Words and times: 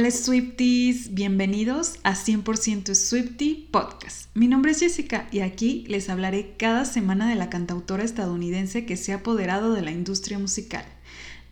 Hola 0.00 0.12
Swifties, 0.12 1.12
bienvenidos 1.12 1.98
a 2.04 2.14
100% 2.14 2.94
Swiftie 2.94 3.68
Podcast. 3.70 4.30
Mi 4.32 4.48
nombre 4.48 4.72
es 4.72 4.80
Jessica 4.80 5.28
y 5.30 5.40
aquí 5.40 5.84
les 5.88 6.08
hablaré 6.08 6.54
cada 6.56 6.86
semana 6.86 7.28
de 7.28 7.34
la 7.34 7.50
cantautora 7.50 8.02
estadounidense 8.02 8.86
que 8.86 8.96
se 8.96 9.12
ha 9.12 9.16
apoderado 9.16 9.74
de 9.74 9.82
la 9.82 9.90
industria 9.90 10.38
musical, 10.38 10.86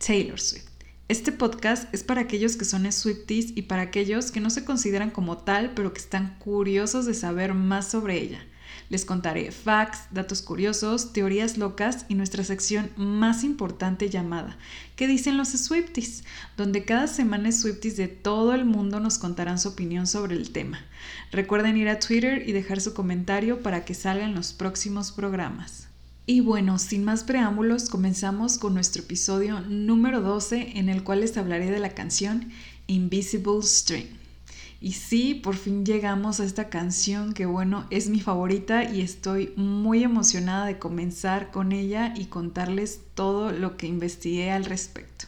Taylor 0.03 0.39
Swift. 0.39 0.65
Este 1.09 1.31
podcast 1.31 1.93
es 1.93 2.03
para 2.03 2.21
aquellos 2.21 2.57
que 2.57 2.65
son 2.65 2.91
Swifties 2.91 3.53
y 3.55 3.61
para 3.61 3.83
aquellos 3.83 4.31
que 4.31 4.39
no 4.39 4.49
se 4.49 4.65
consideran 4.65 5.11
como 5.11 5.37
tal, 5.37 5.75
pero 5.75 5.93
que 5.93 5.99
están 5.99 6.39
curiosos 6.39 7.05
de 7.05 7.13
saber 7.13 7.53
más 7.53 7.91
sobre 7.91 8.19
ella. 8.19 8.43
Les 8.89 9.05
contaré 9.05 9.51
facts, 9.51 10.07
datos 10.11 10.41
curiosos, 10.41 11.13
teorías 11.13 11.57
locas 11.57 12.07
y 12.09 12.15
nuestra 12.15 12.43
sección 12.43 12.89
más 12.97 13.43
importante 13.43 14.09
llamada 14.09 14.57
¿Qué 14.95 15.07
dicen 15.07 15.37
los 15.37 15.49
Swifties? 15.49 16.23
donde 16.57 16.85
cada 16.85 17.07
semana 17.07 17.51
Swifties 17.51 17.97
de 17.97 18.07
todo 18.07 18.53
el 18.53 18.65
mundo 18.65 18.99
nos 18.99 19.19
contarán 19.19 19.59
su 19.59 19.69
opinión 19.69 20.07
sobre 20.07 20.35
el 20.35 20.51
tema. 20.51 20.79
Recuerden 21.31 21.77
ir 21.77 21.87
a 21.87 21.99
Twitter 21.99 22.43
y 22.47 22.51
dejar 22.51 22.81
su 22.81 22.93
comentario 22.93 23.61
para 23.61 23.85
que 23.85 23.93
salgan 23.93 24.33
los 24.33 24.53
próximos 24.53 25.11
programas. 25.11 25.87
Y 26.25 26.41
bueno, 26.41 26.77
sin 26.77 27.03
más 27.03 27.23
preámbulos, 27.23 27.89
comenzamos 27.89 28.57
con 28.57 28.73
nuestro 28.73 29.01
episodio 29.01 29.61
número 29.61 30.21
12 30.21 30.77
en 30.77 30.89
el 30.89 31.03
cual 31.03 31.21
les 31.21 31.37
hablaré 31.37 31.71
de 31.71 31.79
la 31.79 31.89
canción 31.91 32.51
Invisible 32.87 33.61
String. 33.61 34.18
Y 34.81 34.93
sí, 34.93 35.33
por 35.33 35.55
fin 35.55 35.85
llegamos 35.85 36.39
a 36.39 36.45
esta 36.45 36.69
canción 36.69 37.33
que 37.33 37.45
bueno, 37.45 37.85
es 37.89 38.09
mi 38.09 38.21
favorita 38.21 38.85
y 38.85 39.01
estoy 39.01 39.53
muy 39.57 40.03
emocionada 40.03 40.65
de 40.65 40.79
comenzar 40.79 41.51
con 41.51 41.73
ella 41.73 42.13
y 42.15 42.25
contarles 42.25 43.01
todo 43.13 43.51
lo 43.51 43.75
que 43.75 43.87
investigué 43.87 44.51
al 44.51 44.63
respecto. 44.63 45.25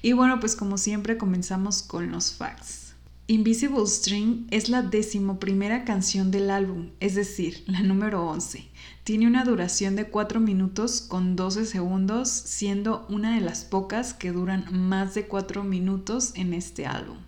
Y 0.00 0.12
bueno, 0.12 0.40
pues 0.40 0.56
como 0.56 0.78
siempre 0.78 1.18
comenzamos 1.18 1.82
con 1.82 2.10
los 2.10 2.32
facts. 2.32 2.94
Invisible 3.26 3.86
String 3.86 4.46
es 4.50 4.70
la 4.70 4.80
decimoprimera 4.80 5.84
canción 5.84 6.30
del 6.30 6.48
álbum, 6.48 6.88
es 6.98 7.14
decir, 7.14 7.62
la 7.66 7.82
número 7.82 8.26
11. 8.26 8.66
Tiene 9.04 9.26
una 9.26 9.44
duración 9.44 9.96
de 9.96 10.06
4 10.06 10.40
minutos 10.40 11.02
con 11.02 11.36
12 11.36 11.66
segundos, 11.66 12.30
siendo 12.30 13.06
una 13.10 13.34
de 13.34 13.42
las 13.42 13.64
pocas 13.64 14.14
que 14.14 14.32
duran 14.32 14.64
más 14.72 15.14
de 15.14 15.26
4 15.26 15.62
minutos 15.62 16.32
en 16.36 16.54
este 16.54 16.86
álbum. 16.86 17.18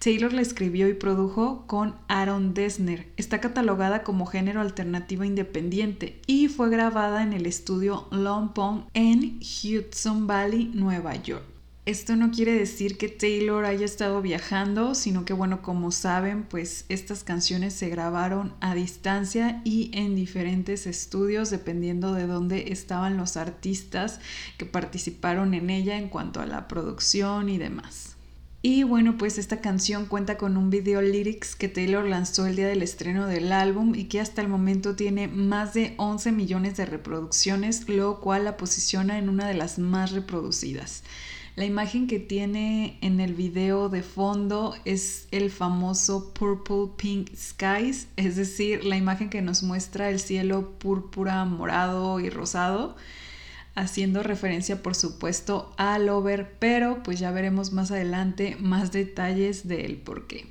Taylor 0.00 0.32
la 0.32 0.40
escribió 0.40 0.88
y 0.88 0.94
produjo 0.94 1.66
con 1.66 1.94
Aaron 2.08 2.54
Dessner. 2.54 3.06
Está 3.18 3.38
catalogada 3.42 4.02
como 4.02 4.24
género 4.24 4.62
alternativo 4.62 5.24
independiente 5.24 6.18
y 6.26 6.48
fue 6.48 6.70
grabada 6.70 7.22
en 7.22 7.34
el 7.34 7.44
estudio 7.44 8.08
Long 8.10 8.54
Pond 8.54 8.84
en 8.94 9.40
Hudson 9.40 10.26
Valley, 10.26 10.70
Nueva 10.72 11.16
York. 11.16 11.44
Esto 11.84 12.16
no 12.16 12.30
quiere 12.30 12.52
decir 12.54 12.96
que 12.96 13.08
Taylor 13.08 13.66
haya 13.66 13.84
estado 13.84 14.22
viajando, 14.22 14.94
sino 14.94 15.26
que 15.26 15.34
bueno, 15.34 15.60
como 15.60 15.92
saben, 15.92 16.44
pues 16.44 16.86
estas 16.88 17.22
canciones 17.22 17.74
se 17.74 17.90
grabaron 17.90 18.54
a 18.60 18.74
distancia 18.74 19.60
y 19.64 19.90
en 19.92 20.14
diferentes 20.14 20.86
estudios 20.86 21.50
dependiendo 21.50 22.14
de 22.14 22.26
dónde 22.26 22.72
estaban 22.72 23.18
los 23.18 23.36
artistas 23.36 24.18
que 24.56 24.64
participaron 24.64 25.52
en 25.52 25.68
ella 25.68 25.98
en 25.98 26.08
cuanto 26.08 26.40
a 26.40 26.46
la 26.46 26.68
producción 26.68 27.50
y 27.50 27.58
demás. 27.58 28.16
Y 28.62 28.82
bueno, 28.82 29.16
pues 29.16 29.38
esta 29.38 29.62
canción 29.62 30.04
cuenta 30.04 30.36
con 30.36 30.58
un 30.58 30.68
video 30.68 31.00
lyrics 31.00 31.56
que 31.56 31.68
Taylor 31.68 32.06
lanzó 32.06 32.44
el 32.44 32.56
día 32.56 32.68
del 32.68 32.82
estreno 32.82 33.26
del 33.26 33.52
álbum 33.52 33.94
y 33.94 34.04
que 34.04 34.20
hasta 34.20 34.42
el 34.42 34.48
momento 34.48 34.96
tiene 34.96 35.28
más 35.28 35.72
de 35.72 35.94
11 35.96 36.32
millones 36.32 36.76
de 36.76 36.84
reproducciones, 36.84 37.88
lo 37.88 38.20
cual 38.20 38.44
la 38.44 38.58
posiciona 38.58 39.16
en 39.16 39.30
una 39.30 39.48
de 39.48 39.54
las 39.54 39.78
más 39.78 40.12
reproducidas. 40.12 41.04
La 41.56 41.64
imagen 41.64 42.06
que 42.06 42.18
tiene 42.18 42.98
en 43.00 43.20
el 43.20 43.32
video 43.32 43.88
de 43.88 44.02
fondo 44.02 44.74
es 44.84 45.26
el 45.30 45.50
famoso 45.50 46.34
Purple 46.34 46.92
Pink 46.98 47.34
Skies, 47.34 48.08
es 48.16 48.36
decir, 48.36 48.84
la 48.84 48.98
imagen 48.98 49.30
que 49.30 49.40
nos 49.40 49.62
muestra 49.62 50.10
el 50.10 50.20
cielo 50.20 50.78
púrpura, 50.78 51.46
morado 51.46 52.20
y 52.20 52.28
rosado 52.28 52.94
haciendo 53.74 54.22
referencia 54.22 54.82
por 54.82 54.94
supuesto 54.94 55.72
al 55.76 56.08
over, 56.08 56.56
pero 56.58 57.02
pues 57.02 57.18
ya 57.18 57.30
veremos 57.30 57.72
más 57.72 57.90
adelante 57.90 58.56
más 58.60 58.92
detalles 58.92 59.66
del 59.66 59.96
por 59.96 60.26
qué. 60.26 60.46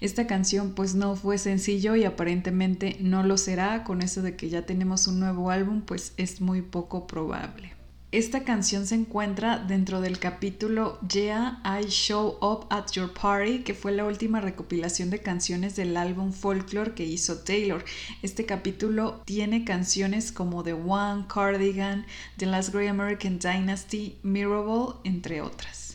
Esta 0.00 0.26
canción 0.26 0.74
pues 0.74 0.94
no 0.94 1.16
fue 1.16 1.38
sencillo 1.38 1.96
y 1.96 2.04
aparentemente 2.04 2.96
no 3.00 3.22
lo 3.22 3.36
será, 3.36 3.84
con 3.84 4.02
eso 4.02 4.22
de 4.22 4.36
que 4.36 4.48
ya 4.48 4.66
tenemos 4.66 5.06
un 5.06 5.20
nuevo 5.20 5.50
álbum 5.50 5.82
pues 5.82 6.12
es 6.16 6.40
muy 6.40 6.62
poco 6.62 7.06
probable. 7.06 7.77
Esta 8.10 8.42
canción 8.42 8.86
se 8.86 8.94
encuentra 8.94 9.58
dentro 9.58 10.00
del 10.00 10.18
capítulo 10.18 10.98
Yeah, 11.12 11.60
I 11.62 11.88
Show 11.88 12.38
Up 12.40 12.66
at 12.70 12.90
Your 12.92 13.12
Party, 13.12 13.58
que 13.64 13.74
fue 13.74 13.92
la 13.92 14.06
última 14.06 14.40
recopilación 14.40 15.10
de 15.10 15.18
canciones 15.18 15.76
del 15.76 15.94
álbum 15.94 16.32
Folklore 16.32 16.94
que 16.94 17.04
hizo 17.04 17.40
Taylor. 17.40 17.84
Este 18.22 18.46
capítulo 18.46 19.20
tiene 19.26 19.66
canciones 19.66 20.32
como 20.32 20.62
The 20.62 20.72
One, 20.72 21.26
Cardigan, 21.28 22.06
The 22.38 22.46
Last 22.46 22.72
Great 22.72 22.88
American 22.88 23.38
Dynasty, 23.38 24.16
Mirable, 24.22 24.94
entre 25.04 25.42
otras. 25.42 25.87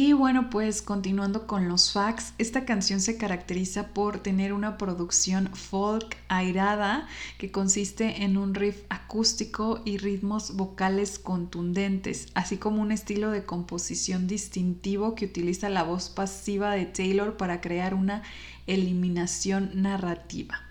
Y 0.00 0.12
bueno, 0.12 0.48
pues 0.48 0.80
continuando 0.80 1.48
con 1.48 1.68
los 1.68 1.90
facts, 1.92 2.32
esta 2.38 2.64
canción 2.64 3.00
se 3.00 3.16
caracteriza 3.16 3.88
por 3.88 4.20
tener 4.20 4.52
una 4.52 4.78
producción 4.78 5.50
folk 5.52 6.16
airada 6.28 7.08
que 7.36 7.50
consiste 7.50 8.22
en 8.22 8.36
un 8.36 8.54
riff 8.54 8.84
acústico 8.90 9.82
y 9.84 9.98
ritmos 9.98 10.54
vocales 10.54 11.18
contundentes, 11.18 12.28
así 12.34 12.58
como 12.58 12.80
un 12.80 12.92
estilo 12.92 13.32
de 13.32 13.44
composición 13.44 14.28
distintivo 14.28 15.16
que 15.16 15.24
utiliza 15.24 15.68
la 15.68 15.82
voz 15.82 16.10
pasiva 16.10 16.70
de 16.76 16.86
Taylor 16.86 17.36
para 17.36 17.60
crear 17.60 17.92
una 17.92 18.22
eliminación 18.68 19.72
narrativa. 19.74 20.62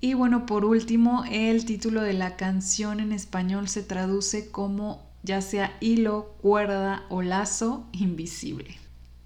Y 0.00 0.14
bueno, 0.14 0.46
por 0.46 0.64
último, 0.64 1.24
el 1.30 1.66
título 1.66 2.00
de 2.00 2.14
la 2.14 2.36
canción 2.36 3.00
en 3.00 3.12
español 3.12 3.68
se 3.68 3.82
traduce 3.82 4.50
como 4.50 5.07
ya 5.28 5.42
sea 5.42 5.76
hilo, 5.80 6.34
cuerda 6.40 7.04
o 7.10 7.20
lazo 7.20 7.86
invisible. 7.92 8.78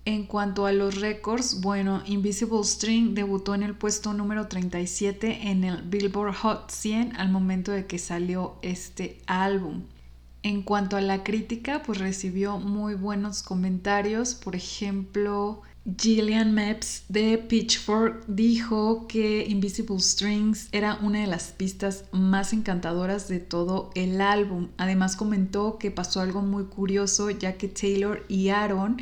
En 0.05 0.27
cuanto 0.27 0.67
a 0.67 0.73
los 0.73 1.01
récords, 1.01 1.61
bueno, 1.61 2.03
Invisible 2.07 2.65
String 2.65 3.15
debutó 3.15 3.55
en 3.55 3.63
el 3.63 3.77
puesto 3.77 4.13
número 4.13 4.49
37 4.49 5.49
en 5.49 5.63
el 5.63 5.83
Billboard 5.83 6.35
Hot 6.35 6.71
100 6.73 7.15
al 7.17 7.31
momento 7.31 7.71
de 7.71 7.87
que 7.87 8.01
salió 8.01 8.57
este 8.63 9.21
álbum. 9.27 9.85
En 10.43 10.63
cuanto 10.63 10.97
a 10.97 11.01
la 11.01 11.23
crítica, 11.23 11.85
pues 11.85 11.99
recibió 11.99 12.59
muy 12.59 12.97
buenos 12.97 13.45
comentarios, 13.45 14.35
por 14.35 14.57
ejemplo, 14.57 15.63
Gillian 15.85 16.55
Mepps 16.55 17.03
de 17.09 17.39
Pitchfork 17.39 18.25
dijo 18.29 19.09
que 19.09 19.45
Invisible 19.49 19.99
Strings 19.99 20.69
era 20.71 20.95
una 21.03 21.23
de 21.23 21.27
las 21.27 21.47
pistas 21.49 22.05
más 22.13 22.53
encantadoras 22.53 23.27
de 23.27 23.41
todo 23.41 23.91
el 23.97 24.21
álbum. 24.21 24.69
Además 24.77 25.17
comentó 25.17 25.79
que 25.79 25.91
pasó 25.91 26.21
algo 26.21 26.41
muy 26.41 26.67
curioso 26.67 27.31
ya 27.31 27.55
que 27.59 27.67
Taylor 27.67 28.25
y 28.29 28.51
Aaron 28.51 28.99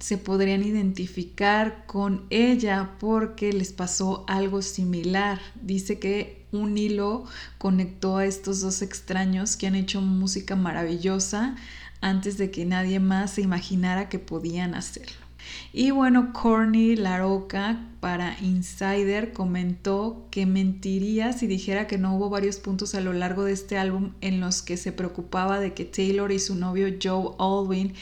se 0.00 0.18
podrían 0.18 0.64
identificar 0.64 1.86
con 1.86 2.24
ella 2.30 2.96
porque 2.98 3.52
les 3.52 3.72
pasó 3.72 4.24
algo 4.26 4.60
similar. 4.60 5.40
Dice 5.62 6.00
que 6.00 6.44
un 6.50 6.76
hilo 6.76 7.26
conectó 7.58 8.16
a 8.16 8.26
estos 8.26 8.60
dos 8.60 8.82
extraños 8.82 9.56
que 9.56 9.68
han 9.68 9.76
hecho 9.76 10.00
música 10.00 10.56
maravillosa 10.56 11.54
antes 12.00 12.38
de 12.38 12.50
que 12.50 12.64
nadie 12.64 12.98
más 12.98 13.34
se 13.34 13.42
imaginara 13.42 14.08
que 14.08 14.18
podían 14.18 14.74
hacerlo. 14.74 15.27
Y 15.72 15.90
bueno, 15.90 16.32
Corny 16.32 16.96
Laroca 16.96 17.84
para 18.00 18.36
Insider 18.40 19.32
comentó 19.32 20.26
que 20.30 20.46
mentiría 20.46 21.32
si 21.32 21.46
dijera 21.46 21.86
que 21.86 21.98
no 21.98 22.16
hubo 22.16 22.30
varios 22.30 22.56
puntos 22.56 22.94
a 22.94 23.00
lo 23.00 23.12
largo 23.12 23.44
de 23.44 23.52
este 23.52 23.76
álbum 23.76 24.12
en 24.20 24.40
los 24.40 24.62
que 24.62 24.76
se 24.76 24.92
preocupaba 24.92 25.58
de 25.58 25.74
que 25.74 25.84
Taylor 25.84 26.30
y 26.30 26.38
su 26.38 26.54
novio 26.54 26.86
Joe 27.02 27.34
Alwyn 27.38 27.94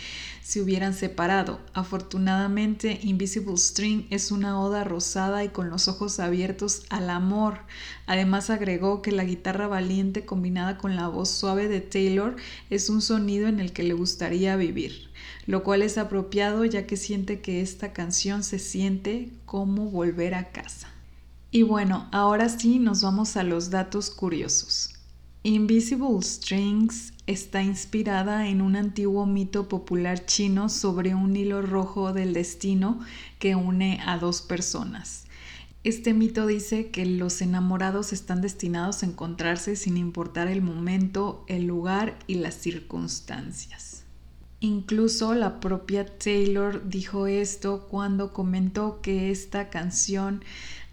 se 0.43 0.61
hubieran 0.61 0.95
separado. 0.95 1.61
Afortunadamente, 1.73 3.01
Invisible 3.03 3.57
String 3.57 4.07
es 4.11 4.31
una 4.31 4.61
oda 4.61 4.85
rosada 4.85 5.43
y 5.43 5.49
con 5.49 5.71
los 5.71 5.89
ojos 5.89 6.21
abiertos 6.21 6.85
al 6.89 7.11
amor. 7.11 7.61
Además 8.07 8.51
agregó 8.51 9.03
que 9.03 9.13
la 9.13 9.25
guitarra 9.25 9.67
valiente 9.67 10.25
combinada 10.25 10.79
con 10.79 10.95
la 10.95 11.09
voz 11.09 11.31
suave 11.31 11.69
de 11.69 11.81
Taylor 11.81 12.37
es 12.71 12.91
un 12.91 13.03
sonido 13.03 13.49
en 13.49 13.61
el 13.61 13.73
que 13.73 13.83
le 13.83 13.95
gustaría 13.95 14.57
vivir 14.57 15.11
lo 15.47 15.63
cual 15.63 15.83
es 15.83 15.97
apropiado 15.97 16.65
ya 16.65 16.87
que 16.87 16.97
siente 16.97 17.41
que 17.41 17.61
esta 17.61 17.93
canción 17.93 18.43
se 18.43 18.59
siente 18.59 19.31
como 19.45 19.91
volver 19.91 20.35
a 20.35 20.51
casa. 20.51 20.89
Y 21.51 21.63
bueno, 21.63 22.09
ahora 22.13 22.49
sí 22.49 22.79
nos 22.79 23.03
vamos 23.03 23.37
a 23.37 23.45
los 23.45 23.71
datos 23.71 24.11
curiosos. 24.11 24.91
Invisible 25.45 26.21
Strings 26.23 27.13
está 27.29 27.63
inspirada 27.63 28.49
en 28.49 28.61
un 28.61 28.75
antiguo 28.75 29.27
mito 29.27 29.69
popular 29.69 30.27
chino 30.27 30.69
sobre 30.69 31.15
un 31.15 31.37
hilo 31.37 31.63
rojo 31.63 32.13
del 32.13 32.33
destino 32.33 32.99
que 33.39 33.55
une 33.55 34.01
a 34.05 34.19
dos 34.19 34.43
personas. 34.43 35.25
Este 35.85 36.15
mito 36.15 36.49
dice 36.49 36.91
que 36.91 37.07
los 37.07 37.41
enamorados 37.43 38.13
están 38.13 38.41
destinados 38.41 39.05
a 39.05 39.07
encontrarse 39.07 39.77
sin 39.77 39.97
importar 39.97 40.49
el 40.49 40.63
momento, 40.63 41.45
el 41.47 41.65
lugar 41.65 42.19
y 42.27 42.35
las 42.35 42.55
circunstancias. 42.55 44.06
Incluso 44.61 45.35
la 45.35 45.61
propia 45.61 46.07
Taylor 46.07 46.89
dijo 46.89 47.27
esto 47.27 47.87
cuando 47.91 48.33
comentó 48.33 49.01
que 49.03 49.31
esta 49.31 49.69
canción 49.69 50.43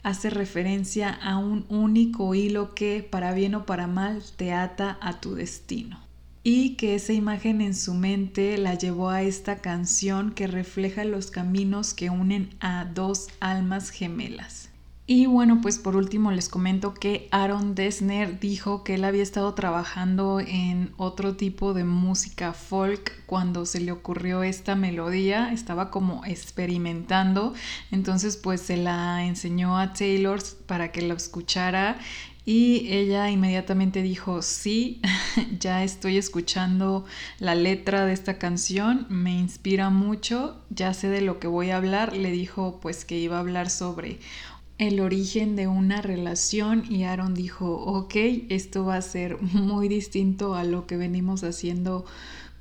hace 0.04 0.30
referencia 0.30 1.10
a 1.10 1.38
un 1.38 1.66
único 1.70 2.36
hilo 2.36 2.76
que, 2.76 3.08
para 3.10 3.34
bien 3.34 3.56
o 3.56 3.66
para 3.66 3.88
mal, 3.88 4.22
te 4.36 4.52
ata 4.52 4.98
a 5.02 5.22
tu 5.22 5.36
destino. 5.36 6.00
Y 6.44 6.76
que 6.76 6.96
esa 6.96 7.14
imagen 7.14 7.62
en 7.62 7.74
su 7.74 7.94
mente 7.94 8.58
la 8.58 8.76
llevó 8.76 9.10
a 9.10 9.22
esta 9.22 9.60
canción 9.62 10.32
que 10.32 10.46
refleja 10.46 11.06
los 11.06 11.32
caminos 11.32 11.94
que 11.94 12.10
unen 12.10 12.50
a 12.60 12.84
dos 12.84 13.30
almas 13.40 13.92
gemelas. 13.92 14.73
Y 15.06 15.26
bueno, 15.26 15.60
pues 15.62 15.80
por 15.80 15.98
último 15.98 16.32
les 16.32 16.48
comento 16.48 16.94
que 16.94 17.28
Aaron 17.32 17.76
Dessner 17.76 18.40
dijo 18.40 18.86
que 18.86 18.94
él 18.94 19.04
había 19.04 19.22
estado 19.22 19.54
trabajando 19.54 20.40
en 20.40 20.94
otro 20.96 21.36
tipo 21.36 21.74
de 21.74 21.84
música 21.84 22.54
folk 22.54 23.12
cuando 23.26 23.66
se 23.66 23.82
le 23.82 23.92
ocurrió 23.92 24.44
esta 24.44 24.76
melodía, 24.76 25.52
estaba 25.52 25.92
como 25.92 26.24
experimentando, 26.24 27.54
entonces 27.92 28.38
pues 28.38 28.62
se 28.62 28.78
la 28.78 29.26
enseñó 29.26 29.78
a 29.78 29.92
Taylor 29.92 30.42
para 30.68 30.94
que 30.94 31.02
la 31.02 31.16
escuchara 31.16 31.98
y 32.46 32.88
ella 32.90 33.30
inmediatamente 33.30 34.02
dijo, 34.02 34.42
sí, 34.42 35.02
ya 35.60 35.84
estoy 35.84 36.18
escuchando 36.18 37.06
la 37.40 37.56
letra 37.56 38.06
de 38.06 38.12
esta 38.12 38.38
canción, 38.38 39.06
me 39.10 39.32
inspira 39.32 39.90
mucho, 39.90 40.62
ya 40.70 40.94
sé 40.94 41.08
de 41.08 41.22
lo 41.22 41.40
que 41.40 41.48
voy 41.48 41.70
a 41.70 41.78
hablar. 41.78 42.16
Le 42.16 42.32
dijo 42.32 42.80
pues 42.82 43.06
que 43.06 43.18
iba 43.18 43.38
a 43.38 43.40
hablar 43.40 43.70
sobre 43.70 44.20
el 44.78 45.00
origen 45.00 45.56
de 45.56 45.68
una 45.68 46.02
relación 46.02 46.84
y 46.90 47.04
Aaron 47.04 47.34
dijo, 47.34 47.72
ok, 47.72 48.16
esto 48.50 48.86
va 48.86 48.98
a 48.98 49.02
ser 49.02 49.42
muy 49.42 49.88
distinto 49.88 50.56
a 50.56 50.64
lo 50.64 50.88
que 50.88 50.98
venimos 50.98 51.44
haciendo 51.44 52.06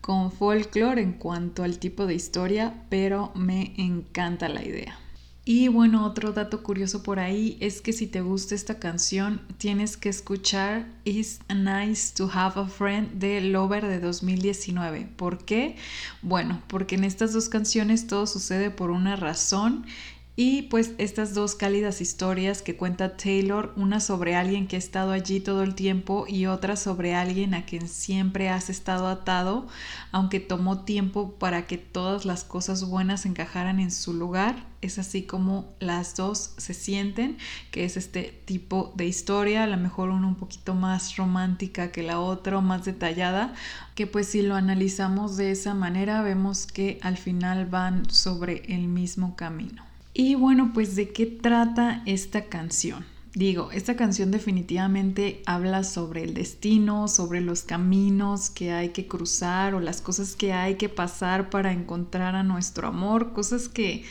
con 0.01 0.33
folklore 0.33 1.01
en 1.01 1.13
cuanto 1.13 1.63
al 1.63 1.79
tipo 1.79 2.07
de 2.07 2.15
historia, 2.15 2.85
pero 2.89 3.33
me 3.35 3.73
encanta 3.77 4.49
la 4.49 4.65
idea. 4.65 4.99
Y 5.45 5.67
bueno, 5.67 6.07
otro 6.07 6.33
dato 6.33 6.63
curioso 6.63 7.03
por 7.03 7.19
ahí 7.19 7.57
es 7.59 7.81
que 7.81 7.93
si 7.93 8.07
te 8.07 8.21
gusta 8.21 8.55
esta 8.55 8.79
canción, 8.79 9.41
tienes 9.59 9.97
que 9.97 10.09
escuchar 10.09 10.87
It's 11.05 11.41
Nice 11.53 12.15
to 12.15 12.31
Have 12.33 12.61
a 12.61 12.67
Friend 12.67 13.15
de 13.15 13.41
Lover 13.41 13.89
de 13.89 13.99
2019. 13.99 15.09
¿Por 15.17 15.45
qué? 15.45 15.75
Bueno, 16.23 16.63
porque 16.69 16.95
en 16.95 17.03
estas 17.03 17.33
dos 17.33 17.49
canciones 17.49 18.07
todo 18.07 18.29
sucede 18.29 18.71
por 18.71 18.93
una 18.93 19.17
razón 19.17 19.85
y 20.35 20.63
pues 20.63 20.93
estas 20.97 21.35
dos 21.35 21.55
cálidas 21.55 22.01
historias 22.01 22.63
que 22.63 22.77
cuenta 22.77 23.19
Taylor, 23.19 23.75
una 23.77 24.01
sobre 24.01 24.35
alguien 24.35 24.67
que 24.67 24.77
ha 24.77 24.79
estado 24.79 25.13
allí 25.13 25.41
todo 25.41 25.63
el 25.63 25.75
tiempo 25.75 26.25
y 26.27 26.47
otra 26.47 26.77
sobre 26.77 27.15
alguien 27.15 27.53
a 27.53 27.67
quien 27.67 27.87
siempre 27.87 28.49
has 28.49 28.71
estado 28.71 29.09
atado, 29.09 29.67
aunque 30.11 30.41
tomó 30.41 30.85
tiempo 30.85 31.35
para 31.35 31.67
que 31.67 31.77
todas 31.77 32.25
las 32.25 32.45
cosas 32.45 32.85
buenas 32.89 33.27
encajaran 33.27 33.79
en 33.79 33.91
su 33.91 34.15
lugar, 34.15 34.67
es 34.81 34.99
así 34.99 35.23
como 35.25 35.75
las 35.81 36.17
dos 36.17 36.55
se 36.57 36.73
sienten, 36.73 37.37
que 37.71 37.85
es 37.85 37.99
este 37.99 38.43
tipo 38.47 38.95
de 38.97 39.05
historia, 39.07 39.65
a 39.65 39.67
lo 39.67 39.77
mejor 39.77 40.09
una 40.09 40.29
un 40.29 40.37
poquito 40.37 40.75
más 40.75 41.17
romántica 41.17 41.93
que 41.93 42.03
la 42.03 42.19
otra 42.19 42.57
o 42.57 42.63
más 42.63 42.87
detallada, 42.87 43.53
que 43.95 44.07
pues 44.07 44.29
si 44.29 44.41
lo 44.41 44.57
analizamos 44.57 45.37
de 45.37 45.51
esa 45.51 45.75
manera 45.75 46.23
vemos 46.23 46.67
que 46.67 46.99
al 47.03 47.19
final 47.19 47.67
van 47.67 48.09
sobre 48.09 48.63
el 48.75 48.89
mismo 48.89 49.37
camino. 49.37 49.92
Y 50.15 50.35
bueno, 50.35 50.73
pues 50.75 50.95
de 50.95 51.11
qué 51.11 51.27
trata 51.27 52.03
esta 52.05 52.45
canción. 52.47 53.05
Digo, 53.35 53.71
esta 53.73 53.97
canción 53.97 54.31
definitivamente 54.31 55.43
habla 55.47 55.85
sobre 55.85 56.23
el 56.23 56.35
destino, 56.35 57.09
sobre 57.09 57.41
los 57.41 57.63
caminos 57.63 58.51
que 58.51 58.73
hay 58.73 58.91
que 58.91 59.07
cruzar 59.07 59.75
o 59.75 59.81
las 59.81 60.03
cosas 60.03 60.37
que 60.37 60.53
hay 60.53 60.75
que 60.75 60.91
pasar 60.91 61.49
para 61.49 61.73
encontrar 61.73 62.35
a 62.35 62.43
nuestro 62.43 62.89
amor, 62.89 63.33
cosas 63.33 63.71
que 63.71 64.05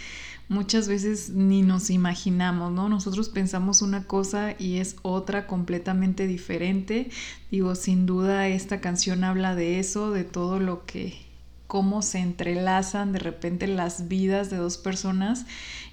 muchas 0.50 0.88
veces 0.88 1.30
ni 1.30 1.62
nos 1.62 1.92
imaginamos, 1.92 2.72
¿no? 2.72 2.90
Nosotros 2.90 3.30
pensamos 3.30 3.84
una 3.84 4.06
cosa 4.08 4.56
y 4.58 4.78
es 4.78 4.96
otra 5.04 5.46
completamente 5.46 6.26
diferente. 6.26 7.12
Digo, 7.52 7.76
sin 7.76 8.08
duda 8.08 8.48
esta 8.48 8.82
canción 8.82 9.24
habla 9.24 9.54
de 9.54 9.80
eso, 9.80 10.10
de 10.10 10.24
todo 10.24 10.60
lo 10.60 10.84
que 10.88 11.31
cómo 11.72 12.02
se 12.02 12.20
entrelazan 12.20 13.14
de 13.14 13.20
repente 13.20 13.66
las 13.66 14.10
vidas 14.10 14.50
de 14.50 14.58
dos 14.58 14.78
personas 14.78 15.46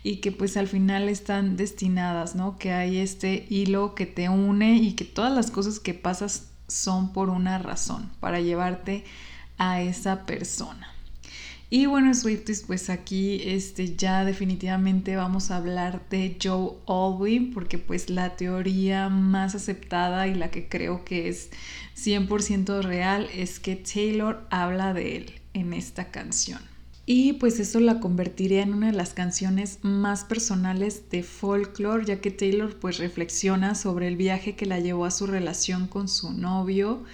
y 0.02 0.16
que 0.16 0.32
pues 0.32 0.56
al 0.56 0.66
final 0.66 1.08
están 1.08 1.56
destinadas, 1.56 2.34
¿no? 2.34 2.58
Que 2.58 2.72
hay 2.72 2.96
este 2.98 3.46
hilo 3.48 3.94
que 3.94 4.04
te 4.04 4.28
une 4.28 4.74
y 4.74 4.94
que 4.94 5.04
todas 5.04 5.32
las 5.32 5.52
cosas 5.52 5.78
que 5.78 5.94
pasas 5.94 6.48
son 6.66 7.12
por 7.12 7.30
una 7.30 7.58
razón, 7.58 8.10
para 8.18 8.40
llevarte 8.40 9.04
a 9.56 9.80
esa 9.80 10.26
persona. 10.26 10.92
Y 11.70 11.86
bueno, 11.86 12.12
Swifties, 12.12 12.64
pues 12.66 12.90
aquí 12.90 13.40
este, 13.44 13.94
ya 13.94 14.24
definitivamente 14.24 15.14
vamos 15.14 15.52
a 15.52 15.58
hablar 15.58 16.02
de 16.10 16.36
Joe 16.42 16.72
Alwyn, 16.88 17.54
porque 17.54 17.78
pues 17.78 18.10
la 18.10 18.34
teoría 18.34 19.08
más 19.10 19.54
aceptada 19.54 20.26
y 20.26 20.34
la 20.34 20.50
que 20.50 20.68
creo 20.68 21.04
que 21.04 21.28
es 21.28 21.50
100% 21.96 22.82
real 22.82 23.28
es 23.32 23.60
que 23.60 23.76
Taylor 23.76 24.44
habla 24.50 24.92
de 24.92 25.18
él 25.18 25.37
en 25.54 25.72
esta 25.72 26.10
canción. 26.10 26.60
Y 27.10 27.32
pues 27.34 27.58
eso 27.58 27.80
la 27.80 28.00
convertiría 28.00 28.62
en 28.62 28.74
una 28.74 28.88
de 28.88 28.92
las 28.92 29.14
canciones 29.14 29.78
más 29.80 30.24
personales 30.24 31.08
de 31.10 31.22
folklore, 31.22 32.04
ya 32.04 32.20
que 32.20 32.30
Taylor 32.30 32.78
pues 32.78 32.98
reflexiona 32.98 33.74
sobre 33.74 34.08
el 34.08 34.16
viaje 34.16 34.56
que 34.56 34.66
la 34.66 34.78
llevó 34.78 35.06
a 35.06 35.10
su 35.10 35.26
relación 35.26 35.86
con 35.86 36.08
su 36.08 36.34
novio 36.34 37.04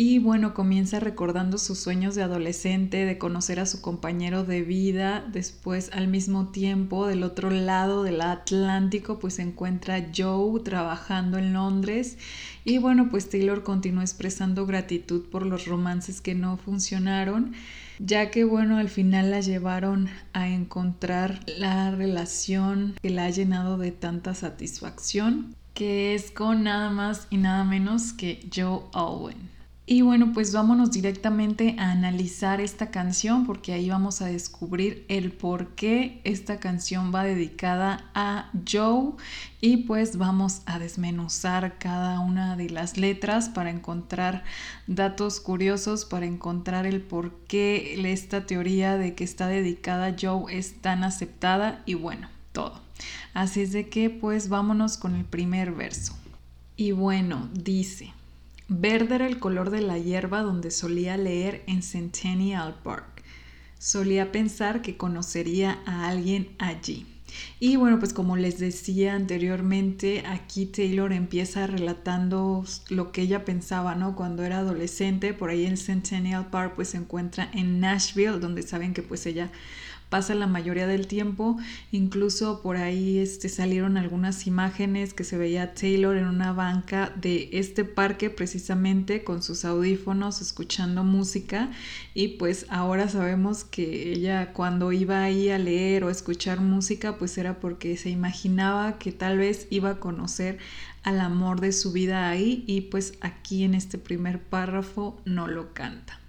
y 0.00 0.20
bueno, 0.20 0.54
comienza 0.54 1.00
recordando 1.00 1.58
sus 1.58 1.80
sueños 1.80 2.14
de 2.14 2.22
adolescente, 2.22 3.04
de 3.04 3.18
conocer 3.18 3.58
a 3.58 3.66
su 3.66 3.80
compañero 3.80 4.44
de 4.44 4.62
vida, 4.62 5.26
después 5.32 5.90
al 5.92 6.06
mismo 6.06 6.52
tiempo 6.52 7.08
del 7.08 7.24
otro 7.24 7.50
lado 7.50 8.04
del 8.04 8.20
Atlántico 8.20 9.18
pues 9.18 9.34
se 9.34 9.42
encuentra 9.42 10.10
Joe 10.16 10.60
trabajando 10.60 11.36
en 11.36 11.52
Londres 11.52 12.16
y 12.64 12.78
bueno 12.78 13.08
pues 13.10 13.28
Taylor 13.28 13.64
continúa 13.64 14.04
expresando 14.04 14.66
gratitud 14.66 15.24
por 15.32 15.44
los 15.44 15.66
romances 15.66 16.20
que 16.20 16.36
no 16.36 16.58
funcionaron 16.58 17.54
ya 17.98 18.30
que 18.30 18.44
bueno, 18.44 18.76
al 18.76 18.90
final 18.90 19.32
la 19.32 19.40
llevaron 19.40 20.08
a 20.32 20.46
encontrar 20.46 21.40
la 21.58 21.90
relación 21.90 22.94
que 23.02 23.10
la 23.10 23.24
ha 23.24 23.30
llenado 23.30 23.78
de 23.78 23.90
tanta 23.90 24.34
satisfacción, 24.34 25.56
que 25.74 26.14
es 26.14 26.30
con 26.30 26.62
nada 26.62 26.90
más 26.90 27.26
y 27.30 27.38
nada 27.38 27.64
menos 27.64 28.12
que 28.12 28.48
Joe 28.54 28.82
Owen. 28.92 29.57
Y 29.90 30.02
bueno, 30.02 30.32
pues 30.34 30.52
vámonos 30.52 30.90
directamente 30.90 31.74
a 31.78 31.92
analizar 31.92 32.60
esta 32.60 32.90
canción 32.90 33.46
porque 33.46 33.72
ahí 33.72 33.88
vamos 33.88 34.20
a 34.20 34.26
descubrir 34.26 35.06
el 35.08 35.32
por 35.32 35.68
qué 35.68 36.20
esta 36.24 36.60
canción 36.60 37.10
va 37.10 37.24
dedicada 37.24 38.04
a 38.14 38.50
Joe 38.70 39.12
y 39.62 39.78
pues 39.78 40.18
vamos 40.18 40.60
a 40.66 40.78
desmenuzar 40.78 41.78
cada 41.78 42.20
una 42.20 42.54
de 42.54 42.68
las 42.68 42.98
letras 42.98 43.48
para 43.48 43.70
encontrar 43.70 44.44
datos 44.86 45.40
curiosos, 45.40 46.04
para 46.04 46.26
encontrar 46.26 46.84
el 46.84 47.00
por 47.00 47.32
qué 47.46 47.94
esta 48.12 48.44
teoría 48.44 48.98
de 48.98 49.14
que 49.14 49.24
está 49.24 49.46
dedicada 49.46 50.08
a 50.08 50.16
Joe 50.20 50.54
es 50.54 50.82
tan 50.82 51.02
aceptada 51.02 51.82
y 51.86 51.94
bueno, 51.94 52.28
todo. 52.52 52.78
Así 53.32 53.62
es 53.62 53.72
de 53.72 53.88
que 53.88 54.10
pues 54.10 54.50
vámonos 54.50 54.98
con 54.98 55.14
el 55.14 55.24
primer 55.24 55.72
verso. 55.72 56.14
Y 56.76 56.92
bueno, 56.92 57.48
dice. 57.54 58.12
Verde 58.70 59.14
era 59.14 59.26
el 59.26 59.38
color 59.38 59.70
de 59.70 59.80
la 59.80 59.96
hierba 59.96 60.42
donde 60.42 60.70
solía 60.70 61.16
leer 61.16 61.62
en 61.66 61.82
Centennial 61.82 62.78
Park. 62.84 63.22
Solía 63.78 64.30
pensar 64.30 64.82
que 64.82 64.98
conocería 64.98 65.78
a 65.86 66.06
alguien 66.06 66.50
allí. 66.58 67.06
Y 67.60 67.76
bueno, 67.76 67.98
pues 67.98 68.12
como 68.12 68.36
les 68.36 68.58
decía 68.58 69.14
anteriormente, 69.14 70.22
aquí 70.26 70.66
Taylor 70.66 71.14
empieza 71.14 71.66
relatando 71.66 72.62
lo 72.90 73.10
que 73.10 73.22
ella 73.22 73.46
pensaba, 73.46 73.94
¿no? 73.94 74.14
Cuando 74.14 74.44
era 74.44 74.58
adolescente, 74.58 75.32
por 75.32 75.48
ahí 75.48 75.64
en 75.64 75.78
Centennial 75.78 76.50
Park, 76.50 76.74
pues 76.76 76.88
se 76.88 76.98
encuentra 76.98 77.50
en 77.54 77.80
Nashville, 77.80 78.38
donde 78.38 78.62
saben 78.62 78.92
que 78.92 79.02
pues 79.02 79.24
ella 79.24 79.50
pasa 80.08 80.34
la 80.34 80.46
mayoría 80.46 80.86
del 80.86 81.06
tiempo. 81.06 81.58
Incluso 81.92 82.62
por 82.62 82.76
ahí 82.76 83.18
este, 83.18 83.48
salieron 83.48 83.96
algunas 83.96 84.46
imágenes 84.46 85.14
que 85.14 85.24
se 85.24 85.36
veía 85.36 85.74
Taylor 85.74 86.16
en 86.16 86.26
una 86.26 86.52
banca 86.52 87.12
de 87.16 87.50
este 87.52 87.84
parque 87.84 88.30
precisamente 88.30 89.24
con 89.24 89.42
sus 89.42 89.64
audífonos 89.64 90.40
escuchando 90.40 91.04
música 91.04 91.70
y 92.14 92.28
pues 92.38 92.66
ahora 92.68 93.08
sabemos 93.08 93.64
que 93.64 94.12
ella 94.12 94.52
cuando 94.52 94.92
iba 94.92 95.22
ahí 95.22 95.50
a 95.50 95.58
leer 95.58 96.04
o 96.04 96.10
escuchar 96.10 96.60
música 96.60 97.16
pues 97.18 97.36
era 97.38 97.60
porque 97.60 97.96
se 97.96 98.10
imaginaba 98.10 98.98
que 98.98 99.12
tal 99.12 99.38
vez 99.38 99.66
iba 99.70 99.90
a 99.90 100.00
conocer 100.00 100.58
al 101.02 101.20
amor 101.20 101.60
de 101.60 101.72
su 101.72 101.92
vida 101.92 102.28
ahí 102.28 102.64
y 102.66 102.82
pues 102.82 103.14
aquí 103.20 103.64
en 103.64 103.74
este 103.74 103.98
primer 103.98 104.40
párrafo 104.40 105.20
no 105.24 105.46
lo 105.46 105.72
canta. 105.72 106.20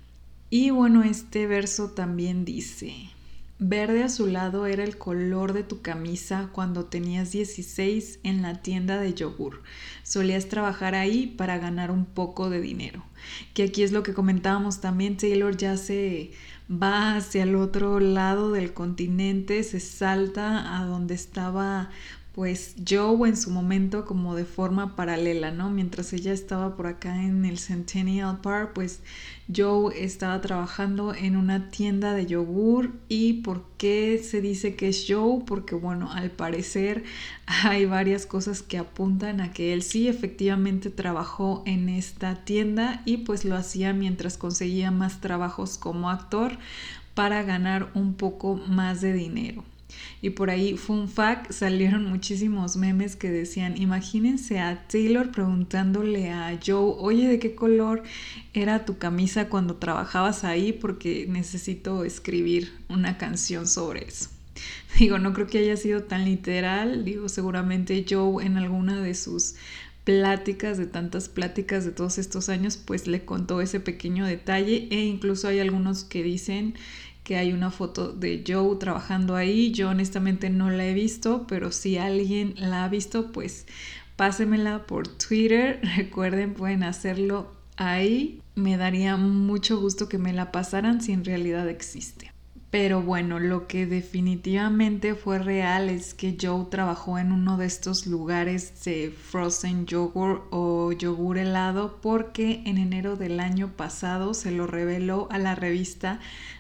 Y 0.50 0.72
bueno, 0.72 1.04
este 1.04 1.46
verso 1.46 1.92
también 1.92 2.44
dice, 2.44 3.12
Verde 3.62 4.04
azulado 4.04 4.68
era 4.68 4.86
el 4.86 4.98
color 4.98 5.52
de 5.52 5.64
tu 5.64 5.82
camisa 5.82 6.50
cuando 6.54 6.86
tenías 6.86 7.34
16 7.34 8.22
en 8.24 8.42
la 8.42 8.62
tienda 8.62 9.02
de 9.02 9.14
yogur. 9.14 9.64
Solías 10.04 10.48
trabajar 10.48 10.96
ahí 10.96 11.28
para 11.28 11.58
ganar 11.58 11.92
un 11.92 12.06
poco 12.06 12.50
de 12.50 12.62
dinero. 12.62 13.04
Que 13.54 13.64
aquí 13.64 13.84
es 13.84 13.92
lo 13.92 14.02
que 14.02 14.14
comentábamos 14.14 14.80
también, 14.80 15.18
Taylor 15.18 15.58
ya 15.58 15.76
se 15.76 16.32
va 16.72 17.18
hacia 17.18 17.44
el 17.44 17.56
otro 17.56 18.00
lado 18.00 18.54
del 18.54 18.74
continente, 18.74 19.62
se 19.64 19.82
salta 19.82 20.80
a 20.80 20.86
donde 20.86 21.16
estaba 21.16 21.90
pues 22.34 22.76
Joe 22.88 23.28
en 23.28 23.36
su 23.36 23.50
momento 23.50 24.06
como 24.06 24.36
de 24.36 24.46
forma 24.46 24.96
paralela, 24.96 25.52
¿no? 25.52 25.70
Mientras 25.70 26.14
ella 26.14 26.32
estaba 26.32 26.76
por 26.76 26.88
acá 26.88 27.24
en 27.24 27.44
el 27.44 27.58
Centennial 27.58 28.40
Park, 28.42 28.72
pues 28.76 29.02
Joe 29.54 30.04
estaba 30.04 30.40
trabajando 30.40 31.16
en 31.16 31.36
una 31.36 31.70
tienda 31.72 32.14
de 32.14 32.28
yogur. 32.28 32.94
¿Y 33.10 33.42
por 33.42 33.66
qué 33.78 34.22
se 34.24 34.42
dice 34.42 34.76
que 34.76 34.90
es 34.90 35.06
Joe? 35.08 35.44
Porque 35.46 35.74
bueno, 35.74 36.12
al 36.12 36.30
parecer 36.30 37.04
hay 37.48 37.86
varias 37.86 38.28
cosas 38.28 38.62
que 38.62 38.78
apuntan 38.78 39.42
a 39.42 39.52
que 39.52 39.74
él 39.74 39.82
sí 39.82 40.08
efectivamente 40.08 40.92
trabajó 40.92 41.64
en 41.66 41.90
esta 41.90 42.46
tienda 42.46 43.02
y 43.06 43.18
pues 43.18 43.44
lo 43.44 43.56
hacía 43.56 43.92
mientras 43.94 44.38
conseguía 44.38 44.92
más 44.92 45.20
trabajos 45.20 45.78
como 45.80 46.12
actor 46.12 46.58
para 47.16 47.42
ganar 47.44 47.90
un 47.96 48.14
poco 48.14 48.56
más 48.68 49.02
de 49.02 49.14
dinero. 49.14 49.64
Y 50.22 50.32
por 50.32 50.50
ahí, 50.50 50.78
fun 50.78 51.08
fact, 51.08 51.52
salieron 51.52 52.06
muchísimos 52.06 52.78
memes 52.78 53.16
que 53.16 53.32
decían, 53.32 53.78
imagínense 53.78 54.60
a 54.60 54.88
Taylor 54.88 55.32
preguntándole 55.32 56.32
a 56.32 56.60
Joe, 56.64 56.96
oye, 56.98 57.28
¿de 57.28 57.40
qué 57.40 57.56
color 57.56 58.04
era 58.54 58.86
tu 58.86 58.98
camisa 58.98 59.50
cuando 59.50 59.76
trabajabas 59.76 60.44
ahí? 60.44 60.74
Porque 60.74 61.26
necesito 61.28 62.04
escribir 62.04 62.74
una 62.90 63.18
canción 63.18 63.68
sobre 63.68 64.08
eso. 64.08 64.30
Digo, 65.00 65.20
no 65.20 65.34
creo 65.34 65.48
que 65.48 65.60
haya 65.60 65.78
sido 65.78 66.04
tan 66.04 66.26
literal, 66.26 67.06
digo, 67.06 67.30
seguramente 67.30 68.06
Joe 68.08 68.46
en 68.46 68.58
alguna 68.58 69.02
de 69.02 69.14
sus 69.16 69.56
pláticas, 70.04 70.78
de 70.78 70.88
tantas 70.88 71.30
pláticas 71.30 71.86
de 71.86 71.92
todos 71.92 72.18
estos 72.18 72.50
años, 72.50 72.78
pues 72.78 73.06
le 73.06 73.26
contó 73.26 73.62
ese 73.62 73.80
pequeño 73.80 74.26
detalle 74.26 74.88
e 74.90 75.04
incluso 75.04 75.48
hay 75.48 75.60
algunos 75.60 76.04
que 76.04 76.24
dicen 76.24 76.74
que 77.30 77.38
hay 77.38 77.54
una 77.54 77.70
foto 77.70 78.12
de 78.12 78.44
Joe 78.44 78.78
trabajando 78.78 79.36
ahí. 79.36 79.72
Yo 79.72 79.90
honestamente 79.90 80.50
no 80.50 80.72
la 80.72 80.88
he 80.88 80.96
visto, 80.96 81.46
pero 81.48 81.72
si 81.72 82.00
alguien 82.00 82.56
la 82.58 82.84
ha 82.84 82.90
visto, 82.90 83.32
pues 83.32 83.68
pásemela 84.16 84.88
por 84.88 85.08
Twitter. 85.08 85.80
Recuerden, 85.96 86.56
pueden 86.56 86.82
hacerlo 86.82 87.52
ahí. 87.78 88.42
Me 88.56 88.78
daría 88.78 89.16
mucho 89.16 89.80
gusto 89.80 90.10
que 90.10 90.18
me 90.18 90.34
la 90.34 90.52
pasaran 90.52 91.02
si 91.02 91.12
en 91.12 91.24
realidad 91.24 91.70
existe. 91.70 92.34
Pero 92.72 93.04
bueno, 93.04 93.38
lo 93.38 93.68
que 93.68 93.86
definitivamente 93.86 95.14
fue 95.14 95.38
real 95.38 95.90
es 95.90 96.16
que 96.16 96.36
Joe 96.40 96.66
trabajó 96.72 97.20
en 97.20 97.32
uno 97.32 97.58
de 97.58 97.68
estos 97.68 98.08
lugares 98.08 98.84
de 98.86 99.12
frozen 99.12 99.86
yogurt 99.86 100.44
o 100.50 100.92
yogur 100.92 101.38
helado 101.38 102.00
porque 102.02 102.64
en 102.66 102.80
enero 102.80 103.16
del 103.16 103.40
año 103.40 103.74
pasado 103.76 104.34
se 104.34 104.50
lo 104.50 104.66
reveló 104.66 105.28
a 105.32 105.38
la 105.38 105.54
revista 105.54 106.20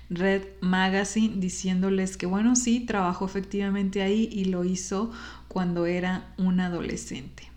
Red 0.09 0.43
Magazine 0.61 1.35
diciéndoles 1.37 2.17
que 2.17 2.25
bueno, 2.25 2.55
sí, 2.55 2.79
trabajó 2.81 3.25
efectivamente 3.25 4.01
ahí 4.01 4.27
y 4.31 4.45
lo 4.45 4.63
hizo 4.63 5.11
cuando 5.47 5.85
era 5.85 6.33
un 6.37 6.59
adolescente. 6.59 7.49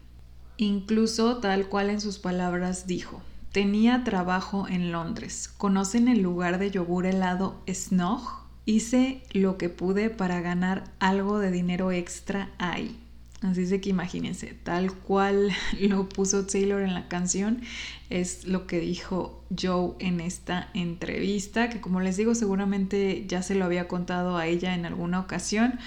Incluso 0.58 1.38
tal 1.38 1.68
cual 1.68 1.90
en 1.90 2.00
sus 2.00 2.18
palabras 2.18 2.86
dijo, 2.86 3.22
tenía 3.52 4.04
trabajo 4.04 4.68
en 4.68 4.92
Londres. 4.92 5.48
¿Conocen 5.56 6.08
el 6.08 6.20
lugar 6.20 6.58
de 6.58 6.70
yogur 6.70 7.06
helado 7.06 7.62
Snog? 7.66 8.42
Hice 8.64 9.22
lo 9.32 9.58
que 9.58 9.68
pude 9.68 10.10
para 10.10 10.40
ganar 10.40 10.84
algo 11.00 11.38
de 11.38 11.50
dinero 11.50 11.90
extra 11.90 12.50
ahí. 12.58 13.01
Así 13.42 13.62
es 13.62 13.80
que 13.80 13.90
imagínense, 13.90 14.54
tal 14.62 14.92
cual 14.92 15.50
lo 15.80 16.08
puso 16.08 16.46
Taylor 16.46 16.80
en 16.80 16.94
la 16.94 17.08
canción, 17.08 17.60
es 18.08 18.46
lo 18.46 18.66
que 18.68 18.78
dijo 18.78 19.42
Joe 19.60 19.94
en 19.98 20.20
esta 20.20 20.70
entrevista, 20.74 21.68
que 21.68 21.80
como 21.80 22.00
les 22.00 22.16
digo, 22.16 22.36
seguramente 22.36 23.24
ya 23.26 23.42
se 23.42 23.56
lo 23.56 23.64
había 23.64 23.88
contado 23.88 24.36
a 24.36 24.46
ella 24.46 24.74
en 24.74 24.86
alguna 24.86 25.18
ocasión, 25.18 25.78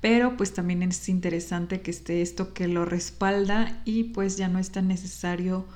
pero 0.00 0.36
pues 0.38 0.54
también 0.54 0.82
es 0.82 1.08
interesante 1.10 1.82
que 1.82 1.90
esté 1.90 2.22
esto 2.22 2.54
que 2.54 2.66
lo 2.66 2.86
respalda 2.86 3.82
y 3.84 4.04
pues 4.04 4.38
ya 4.38 4.48
no 4.48 4.58
es 4.58 4.70
tan 4.70 4.88
necesario 4.88 5.66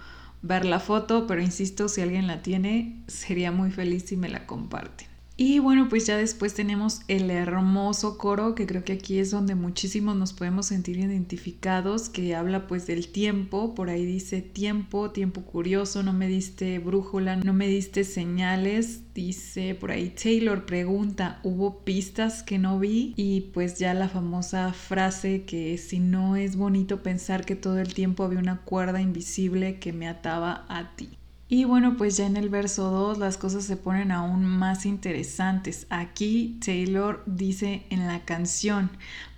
ver 0.40 0.64
la 0.64 0.81
foto, 0.81 1.26
pero 1.26 1.43
insisto, 1.43 1.88
si 1.88 2.00
alguien 2.00 2.26
la 2.26 2.43
tiene, 2.43 3.02
sería 3.09 3.52
muy 3.52 3.71
feliz 3.71 4.05
si 4.07 4.16
me 4.16 4.28
la 4.28 4.47
comparten. 4.47 5.15
Y 5.38 5.59
bueno, 5.59 5.90
pues 5.90 6.07
ya 6.07 6.16
después 6.16 6.55
tenemos 6.55 7.02
el 7.09 7.31
hermoso 7.31 8.16
coro, 8.16 8.55
que 8.55 8.66
creo 8.66 8.85
que 8.85 8.95
aquí 8.95 9.19
es 9.19 9.31
donde 9.31 9.55
muchísimos 9.55 10.16
nos 10.16 10.33
podemos 10.33 10.64
sentir 10.64 10.97
identificados, 10.97 12.09
que 12.09 12.35
habla 12.35 12.66
pues 12.66 12.87
del 12.87 13.09
tiempo, 13.09 13.75
por 13.75 13.90
ahí 13.90 14.07
dice 14.07 14.40
tiempo, 14.40 15.11
tiempo 15.11 15.43
curioso, 15.43 16.02
no 16.02 16.14
me 16.14 16.26
diste 16.26 16.78
brújula, 16.78 17.37
no 17.37 17.52
me 17.52 17.69
diste 17.69 18.05
señales, 18.05 19.12
dice 19.12 19.75
por 19.75 19.90
ahí 19.90 20.09
Taylor 20.09 20.64
pregunta, 20.64 21.38
¿hubo 21.43 21.85
pistas 21.85 22.43
que 22.43 22.59
no 22.59 22.78
vi? 22.78 23.12
Y 23.16 23.43
pues 23.52 23.78
ya 23.78 23.93
la 23.93 24.09
famosa 24.09 24.73
frase 24.73 25.45
que 25.45 25.76
si 25.76 25.99
no 26.00 26.37
es 26.37 26.57
bonito 26.57 27.02
pensar 27.02 27.45
que 27.45 27.57
todo 27.57 27.78
el 27.78 27.93
tiempo 27.93 28.25
había 28.25 28.38
una 28.38 28.62
cuerda 28.62 29.02
invisible 29.02 29.81
que 29.81 29.93
me 29.93 30.09
ataba 30.09 30.64
a 30.71 30.97
ti. 30.97 31.11
Y 31.49 31.65
bueno, 31.65 31.97
pues 31.97 32.17
ya 32.17 32.26
en 32.26 32.37
el 32.37 32.49
verso 32.49 32.91
2 32.91 33.19
las 33.19 33.38
cosas 33.38 33.65
se 33.65 33.76
ponen 33.76 34.11
aún 34.11 34.45
más 34.45 34.85
interesantes. 34.85 35.87
Aquí 35.91 36.59
Taylor 36.65 37.23
dice 37.26 37.87
en 37.91 38.09
la 38.09 38.25
canción, 38.25 38.91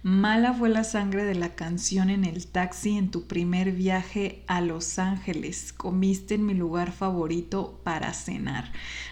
Mala 0.05 0.55
fue 0.55 0.69
la 0.69 0.85
sangre 0.85 1.25
de 1.25 1.35
la 1.35 1.57
canción 1.57 2.09
en 2.09 2.25
el 2.25 2.47
taxi 2.47 2.97
en 2.97 3.11
tu 3.11 3.27
primer 3.27 3.73
viaje 3.73 4.45
a 4.47 4.61
Los 4.61 5.01
Ángeles. 5.01 5.73
Comiste 5.73 6.37
en 6.37 6.47
mi 6.47 6.55
lugar 6.55 6.93
favorito 6.93 7.81
para 7.83 8.15
cenar. 8.15 8.71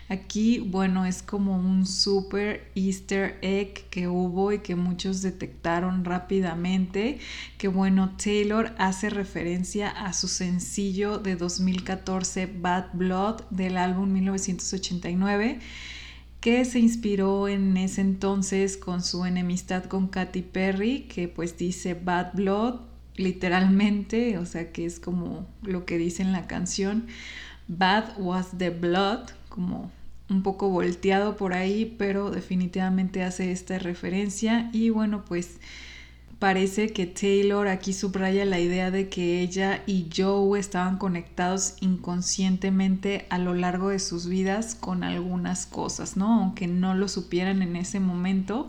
Aquí, 0.09 0.61
bueno, 0.61 1.05
es 1.05 1.25
como 1.25 1.59
un 1.59 1.87
super 1.87 2.71
easter 2.77 3.37
egg 3.43 3.89
que 3.91 4.07
hubo 4.07 4.53
y 4.53 4.61
que 4.61 4.77
muchos 4.77 5.23
detectaron 5.23 6.05
rápidamente. 6.05 7.19
Que 7.59 7.67
bueno, 7.67 8.15
Taylor 8.17 8.73
hace 8.79 9.11
referencia 9.11 9.91
a 9.91 10.13
su 10.13 10.29
sencillo 10.29 11.19
de 11.19 11.35
2014 11.35 12.47
Bad 12.47 12.91
Blood 12.93 13.41
del 13.51 13.77
álbum 13.77 14.13
1989 14.13 15.59
que 16.41 16.65
se 16.65 16.79
inspiró 16.79 17.49
en 17.49 17.77
ese 17.77 18.01
entonces 18.01 18.77
con 18.77 19.03
su 19.03 19.25
enemistad 19.25 19.85
con 19.85 20.09
Katy 20.09 20.43
Perry, 20.43 21.03
que 21.03 21.29
pues 21.29 21.57
dice 21.57 21.95
Bad 21.95 22.35
Blood, 22.35 22.81
literalmente, 23.17 24.39
o 24.39 24.47
sea 24.47 24.73
que 24.73 24.85
es 24.85 25.01
como 25.01 25.47
lo 25.63 25.85
que 25.85 25.99
dice 25.99 26.23
en 26.23 26.33
la 26.33 26.47
canción. 26.47 27.07
Bad 27.69 28.19
was 28.19 28.49
the 28.59 28.71
blood, 28.71 29.31
como 29.49 29.91
un 30.29 30.43
poco 30.43 30.69
volteado 30.69 31.37
por 31.37 31.53
ahí, 31.53 31.95
pero 31.99 32.31
definitivamente 32.31 33.23
hace 33.23 33.53
esta 33.53 33.79
referencia 33.79 34.71
y 34.73 34.91
bueno, 34.91 35.25
pues 35.25 35.59
Parece 36.39 36.93
que 36.93 37.07
Taylor 37.07 37.67
aquí 37.67 37.95
subraya 37.95 38.45
la 38.45 38.61
idea 38.61 38.91
de 38.91 39.09
que 39.09 39.41
ella 39.41 39.83
y 39.87 40.11
Joe 40.15 40.61
estaban 40.61 40.99
conectados 40.99 41.77
inconscientemente 41.81 43.27
a 43.31 43.39
lo 43.39 43.55
largo 43.55 43.89
de 43.89 43.99
sus 43.99 44.29
vidas 44.29 44.75
con 44.75 45.03
algunas 45.03 45.65
cosas, 45.65 46.19
¿no? 46.19 46.41
Aunque 46.41 46.67
no 46.67 46.95
lo 46.95 47.09
supieran 47.09 47.63
en 47.63 47.75
ese 47.75 48.01
momento. 48.01 48.69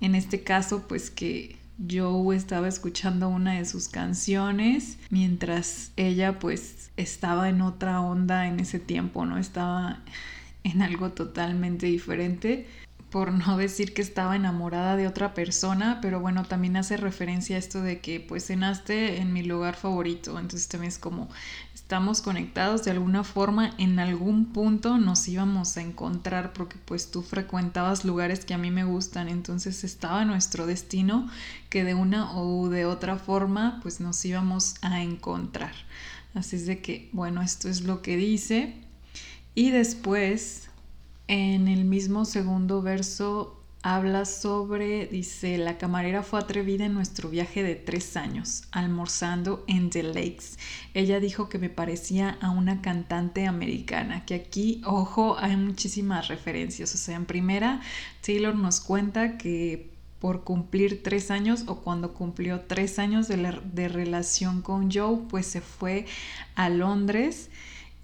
En 0.00 0.14
este 0.14 0.44
caso, 0.44 0.86
pues 0.86 1.10
que 1.10 1.56
Joe 1.90 2.36
estaba 2.36 2.68
escuchando 2.68 3.28
una 3.28 3.54
de 3.54 3.64
sus 3.64 3.88
canciones 3.88 4.98
mientras 5.10 5.90
ella 5.96 6.38
pues 6.38 6.90
estaba 6.96 7.48
en 7.48 7.60
otra 7.62 8.00
onda 8.02 8.46
en 8.46 8.60
ese 8.60 8.78
tiempo, 8.78 9.26
¿no? 9.26 9.38
Estaba 9.38 10.00
en 10.62 10.80
algo 10.80 11.10
totalmente 11.10 11.86
diferente 11.86 12.68
por 13.14 13.32
no 13.32 13.56
decir 13.56 13.94
que 13.94 14.02
estaba 14.02 14.34
enamorada 14.34 14.96
de 14.96 15.06
otra 15.06 15.34
persona, 15.34 16.00
pero 16.02 16.18
bueno, 16.18 16.42
también 16.42 16.76
hace 16.76 16.96
referencia 16.96 17.54
a 17.54 17.60
esto 17.60 17.80
de 17.80 18.00
que 18.00 18.18
pues 18.18 18.48
cenaste 18.48 19.18
en 19.18 19.32
mi 19.32 19.44
lugar 19.44 19.76
favorito, 19.76 20.36
entonces 20.36 20.66
también 20.66 20.88
es 20.88 20.98
como 20.98 21.28
estamos 21.72 22.22
conectados 22.22 22.82
de 22.82 22.90
alguna 22.90 23.22
forma, 23.22 23.72
en 23.78 24.00
algún 24.00 24.46
punto 24.46 24.98
nos 24.98 25.28
íbamos 25.28 25.76
a 25.76 25.82
encontrar 25.82 26.52
porque 26.54 26.76
pues 26.84 27.12
tú 27.12 27.22
frecuentabas 27.22 28.04
lugares 28.04 28.44
que 28.44 28.52
a 28.52 28.58
mí 28.58 28.72
me 28.72 28.82
gustan, 28.82 29.28
entonces 29.28 29.84
estaba 29.84 30.24
nuestro 30.24 30.66
destino 30.66 31.30
que 31.70 31.84
de 31.84 31.94
una 31.94 32.36
o 32.36 32.68
de 32.68 32.84
otra 32.84 33.14
forma 33.16 33.78
pues 33.80 34.00
nos 34.00 34.24
íbamos 34.24 34.74
a 34.82 35.02
encontrar. 35.02 35.74
Así 36.34 36.56
es 36.56 36.66
de 36.66 36.82
que, 36.82 37.10
bueno, 37.12 37.42
esto 37.42 37.68
es 37.68 37.82
lo 37.82 38.02
que 38.02 38.16
dice. 38.16 38.74
Y 39.54 39.70
después 39.70 40.68
en 41.28 41.68
el 41.68 41.84
mismo 41.84 42.24
segundo 42.24 42.82
verso 42.82 43.60
habla 43.84 44.24
sobre, 44.24 45.06
dice, 45.06 45.58
la 45.58 45.76
camarera 45.76 46.22
fue 46.22 46.40
atrevida 46.40 46.86
en 46.86 46.94
nuestro 46.94 47.28
viaje 47.28 47.62
de 47.62 47.74
tres 47.74 48.16
años, 48.16 48.64
almorzando 48.70 49.62
en 49.66 49.90
The 49.90 50.02
Lakes. 50.02 50.56
Ella 50.94 51.20
dijo 51.20 51.50
que 51.50 51.58
me 51.58 51.68
parecía 51.68 52.38
a 52.40 52.48
una 52.48 52.80
cantante 52.80 53.46
americana, 53.46 54.24
que 54.24 54.36
aquí, 54.36 54.80
ojo, 54.86 55.36
hay 55.38 55.56
muchísimas 55.56 56.28
referencias. 56.28 56.94
O 56.94 56.98
sea, 56.98 57.16
en 57.16 57.26
primera, 57.26 57.82
Taylor 58.24 58.54
nos 58.54 58.80
cuenta 58.80 59.36
que 59.36 59.92
por 60.18 60.44
cumplir 60.44 61.02
tres 61.02 61.30
años 61.30 61.64
o 61.66 61.82
cuando 61.82 62.14
cumplió 62.14 62.62
tres 62.62 62.98
años 62.98 63.28
de, 63.28 63.60
de 63.70 63.88
relación 63.88 64.62
con 64.62 64.90
Joe, 64.90 65.18
pues 65.28 65.44
se 65.44 65.60
fue 65.60 66.06
a 66.54 66.70
Londres 66.70 67.50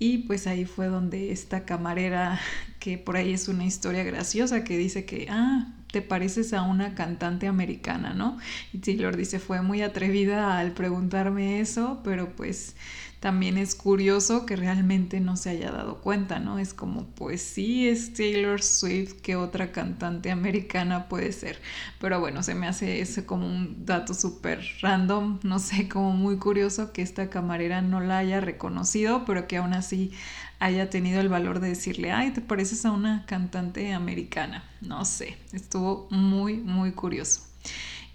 y 0.01 0.19
pues 0.19 0.47
ahí 0.49 0.65
fue 0.65 0.87
donde 0.87 1.31
esta 1.31 1.65
camarera, 1.65 2.41
que 2.81 2.99
por 2.99 3.17
ahí 3.17 3.33
es 3.35 3.47
una 3.49 3.65
historia 3.67 4.03
graciosa, 4.03 4.65
que 4.65 4.77
dice 4.79 5.05
que, 5.05 5.29
ah, 5.31 5.75
te 5.93 6.03
pareces 6.03 6.53
a 6.55 6.63
una 6.63 6.95
cantante 6.95 7.47
americana, 7.49 8.15
¿no? 8.15 8.39
Y 8.73 8.79
Taylor 8.79 9.17
dice, 9.17 9.39
fue 9.41 9.61
muy 9.63 9.83
atrevida 9.83 10.59
al 10.59 10.73
preguntarme 10.73 11.61
eso, 11.61 12.01
pero 12.05 12.35
pues 12.35 12.77
también 13.21 13.59
es 13.59 13.75
curioso 13.75 14.47
que 14.47 14.57
realmente 14.57 15.21
no 15.21 15.37
se 15.37 15.51
haya 15.51 15.71
dado 15.71 15.99
cuenta, 16.01 16.39
¿no? 16.39 16.59
Es 16.59 16.73
como, 16.73 17.07
pues 17.09 17.43
sí, 17.43 17.87
es 17.87 18.15
Taylor 18.15 18.63
Swift, 18.63 19.21
que 19.21 19.37
otra 19.37 19.73
cantante 19.73 20.31
americana 20.31 21.07
puede 21.09 21.33
ser. 21.33 21.61
Pero 22.01 22.19
bueno, 22.19 22.43
se 22.43 22.55
me 22.55 22.67
hace 22.67 23.01
ese 23.03 23.27
como 23.27 23.47
un 23.47 23.85
dato 23.85 24.15
súper 24.15 24.67
random, 24.81 25.39
no 25.43 25.59
sé, 25.59 25.89
como 25.89 26.13
muy 26.13 26.39
curioso 26.39 26.93
que 26.93 27.03
esta 27.03 27.29
camarera 27.29 27.83
no 27.83 28.01
la 28.01 28.19
haya 28.19 28.41
reconocido, 28.41 29.25
pero 29.27 29.47
que 29.47 29.59
aún 29.59 29.75
así 29.75 30.13
haya 30.59 30.89
tenido 30.91 31.21
el 31.21 31.29
valor 31.29 31.61
de 31.61 31.69
decirle, 31.69 32.13
ay, 32.13 32.31
te 32.33 32.41
pareces 32.41 32.85
a 32.87 32.91
una 32.93 33.27
cantante 33.27 33.93
americana. 33.93 34.65
No 34.81 35.05
sé, 35.05 35.37
estuvo 35.53 36.09
muy, 36.11 36.57
muy 36.57 36.93
curioso. 36.93 37.43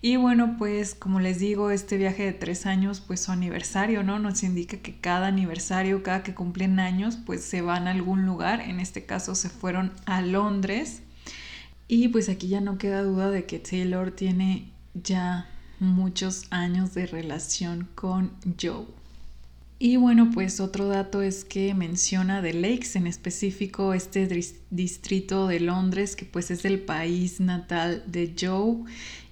Y 0.02 0.18
bueno, 0.18 0.56
pues 0.58 0.94
como 0.94 1.20
les 1.20 1.40
digo, 1.40 1.72
este 1.72 1.98
viaje 1.98 2.24
de 2.24 2.34
tres 2.34 2.66
años, 2.66 3.02
pues 3.02 3.22
su 3.22 3.32
aniversario, 3.32 4.04
¿no? 4.04 4.20
Nos 4.20 4.44
indica 4.44 4.78
que 4.78 5.00
cada 5.00 5.28
aniversario, 5.28 6.04
cada 6.04 6.22
que 6.22 6.36
cumplen 6.36 6.80
años, 6.80 7.18
pues 7.26 7.44
se 7.44 7.62
van 7.62 7.88
a 7.88 7.92
algún 7.92 8.26
lugar. 8.26 8.62
En 8.62 8.80
este 8.80 9.06
caso 9.06 9.34
se 9.34 9.50
fueron 9.50 9.92
a 10.06 10.22
Londres. 10.22 11.02
Y 11.88 12.10
pues 12.10 12.30
aquí 12.30 12.48
ya 12.48 12.62
no 12.62 12.78
queda 12.78 13.04
duda 13.04 13.30
de 13.32 13.46
que 13.46 13.60
Taylor 13.60 14.12
tiene 14.12 14.72
ya 14.94 15.48
muchos 15.80 16.46
años 16.52 16.94
de 16.94 17.06
relación 17.06 17.88
con 17.96 18.32
Joe. 18.60 18.86
Y 19.78 19.98
bueno, 19.98 20.32
pues 20.34 20.62
otro 20.62 20.88
dato 20.88 21.22
es 21.22 21.44
que 21.44 21.74
menciona 21.74 22.42
The 22.42 22.54
Lakes, 22.54 22.98
en 22.98 23.08
específico 23.08 23.94
este 23.94 24.28
distrito 24.70 25.48
de 25.48 25.60
Londres, 25.60 26.16
que 26.16 26.26
pues 26.26 26.50
es 26.50 26.64
el 26.64 26.80
país 26.80 27.42
natal 27.42 28.04
de 28.08 28.34
Joe 28.40 28.86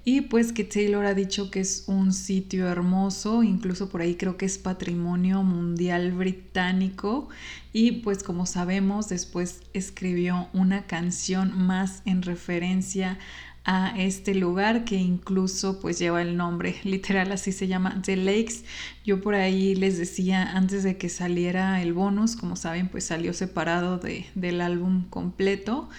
y 0.05 0.21
pues 0.21 0.51
que 0.51 0.65
Taylor 0.65 1.05
ha 1.05 1.13
dicho 1.13 1.49
que 1.49 1.61
es 1.61 1.85
un 1.87 2.11
sitio 2.11 2.67
hermoso, 2.67 3.41
incluso 3.41 3.87
por 3.87 4.01
ahí 4.01 4.15
creo 4.15 4.35
que 4.35 4.45
es 4.45 4.57
patrimonio 4.57 5.43
mundial 5.43 6.11
británico. 6.11 7.29
Y 7.71 7.93
pues 8.01 8.21
como 8.21 8.45
sabemos, 8.45 9.07
después 9.07 9.61
escribió 9.73 10.49
una 10.51 10.87
canción 10.87 11.57
más 11.57 12.01
en 12.05 12.21
referencia 12.21 13.17
a 13.65 13.93
este 13.97 14.35
lugar 14.35 14.83
que 14.83 14.95
incluso 14.95 15.79
pues 15.79 15.97
lleva 15.97 16.21
el 16.21 16.35
nombre 16.35 16.75
literal 16.83 17.31
así 17.31 17.53
se 17.53 17.67
llama 17.67 18.01
The 18.03 18.17
Lakes 18.17 18.65
yo 19.05 19.21
por 19.21 19.35
ahí 19.35 19.73
les 19.73 19.97
decía 19.97 20.51
antes 20.51 20.83
de 20.83 20.97
que 20.97 21.07
saliera 21.07 21.81
el 21.81 21.93
bonus 21.93 22.35
como 22.35 22.57
saben 22.57 22.89
pues 22.89 23.05
salió 23.05 23.31
separado 23.31 23.99
de, 23.99 24.25
del 24.35 24.59
álbum 24.59 25.05
completo 25.09 25.89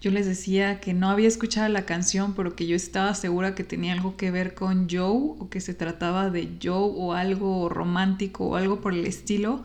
yo 0.00 0.10
les 0.10 0.26
decía 0.26 0.80
que 0.80 0.94
no 0.94 1.10
había 1.10 1.28
escuchado 1.28 1.68
la 1.68 1.84
canción, 1.84 2.34
pero 2.34 2.56
que 2.56 2.66
yo 2.66 2.74
estaba 2.74 3.14
segura 3.14 3.54
que 3.54 3.64
tenía 3.64 3.92
algo 3.92 4.16
que 4.16 4.30
ver 4.30 4.54
con 4.54 4.88
Joe 4.88 5.34
o 5.38 5.48
que 5.50 5.60
se 5.60 5.74
trataba 5.74 6.30
de 6.30 6.56
Joe 6.62 6.92
o 6.96 7.12
algo 7.12 7.68
romántico 7.68 8.46
o 8.46 8.56
algo 8.56 8.80
por 8.80 8.94
el 8.94 9.06
estilo, 9.06 9.62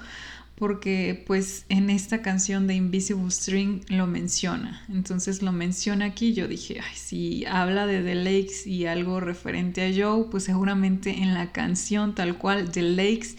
porque 0.56 1.22
pues 1.28 1.66
en 1.68 1.90
esta 1.90 2.22
canción 2.22 2.66
de 2.66 2.76
Invisible 2.76 3.30
String 3.30 3.82
lo 3.90 4.08
menciona. 4.08 4.86
Entonces 4.90 5.42
lo 5.42 5.52
menciona 5.52 6.06
aquí, 6.06 6.34
yo 6.34 6.48
dije, 6.48 6.80
ay, 6.80 6.96
si 6.96 7.46
habla 7.46 7.86
de 7.86 8.02
The 8.02 8.16
Lakes 8.16 8.66
y 8.66 8.86
algo 8.86 9.20
referente 9.20 9.86
a 9.86 9.92
Joe, 9.94 10.28
pues 10.32 10.46
seguramente 10.46 11.22
en 11.22 11.34
la 11.34 11.52
canción 11.52 12.16
tal 12.16 12.38
cual 12.38 12.72
The 12.72 12.84
Lakes 12.84 13.36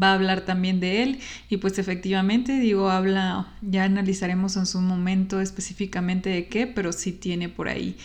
va 0.00 0.10
a 0.10 0.14
hablar 0.14 0.42
también 0.42 0.78
de 0.78 1.02
él 1.02 1.20
y 1.48 1.56
pues 1.56 1.78
efectivamente 1.78 2.60
digo, 2.60 2.90
habla, 2.90 3.48
ya 3.62 3.84
analizaremos 3.84 4.56
en 4.56 4.66
su 4.66 4.80
momento 4.80 5.40
específicamente 5.40 6.28
de 6.28 6.48
qué, 6.48 6.66
pero 6.66 6.92
sí 6.92 7.12
tiene 7.12 7.48
por 7.48 7.68
ahí 7.68 7.96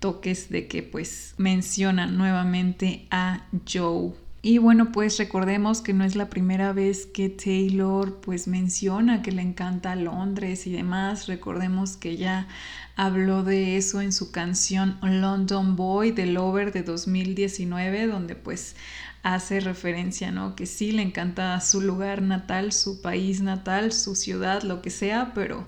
toques 0.00 0.48
de 0.48 0.68
que 0.68 0.82
pues 0.82 1.34
menciona 1.36 2.06
nuevamente 2.06 3.06
a 3.10 3.46
Joe 3.70 4.12
y 4.48 4.58
bueno, 4.58 4.92
pues 4.92 5.18
recordemos 5.18 5.80
que 5.80 5.92
no 5.92 6.04
es 6.04 6.14
la 6.14 6.30
primera 6.30 6.72
vez 6.72 7.06
que 7.06 7.28
Taylor 7.28 8.20
pues 8.20 8.46
menciona 8.46 9.20
que 9.20 9.32
le 9.32 9.42
encanta 9.42 9.96
Londres 9.96 10.68
y 10.68 10.70
demás. 10.70 11.26
Recordemos 11.26 11.96
que 11.96 12.16
ya 12.16 12.46
habló 12.94 13.42
de 13.42 13.76
eso 13.76 14.00
en 14.00 14.12
su 14.12 14.30
canción 14.30 14.98
London 15.02 15.74
Boy 15.74 16.12
de 16.12 16.26
Lover 16.26 16.72
de 16.72 16.84
2019, 16.84 18.06
donde 18.06 18.36
pues 18.36 18.76
hace 19.24 19.58
referencia, 19.58 20.30
¿no? 20.30 20.54
Que 20.54 20.66
sí 20.66 20.92
le 20.92 21.02
encanta 21.02 21.60
su 21.60 21.80
lugar 21.80 22.22
natal, 22.22 22.70
su 22.70 23.02
país 23.02 23.42
natal, 23.42 23.92
su 23.92 24.14
ciudad, 24.14 24.62
lo 24.62 24.80
que 24.80 24.90
sea, 24.90 25.32
pero 25.34 25.66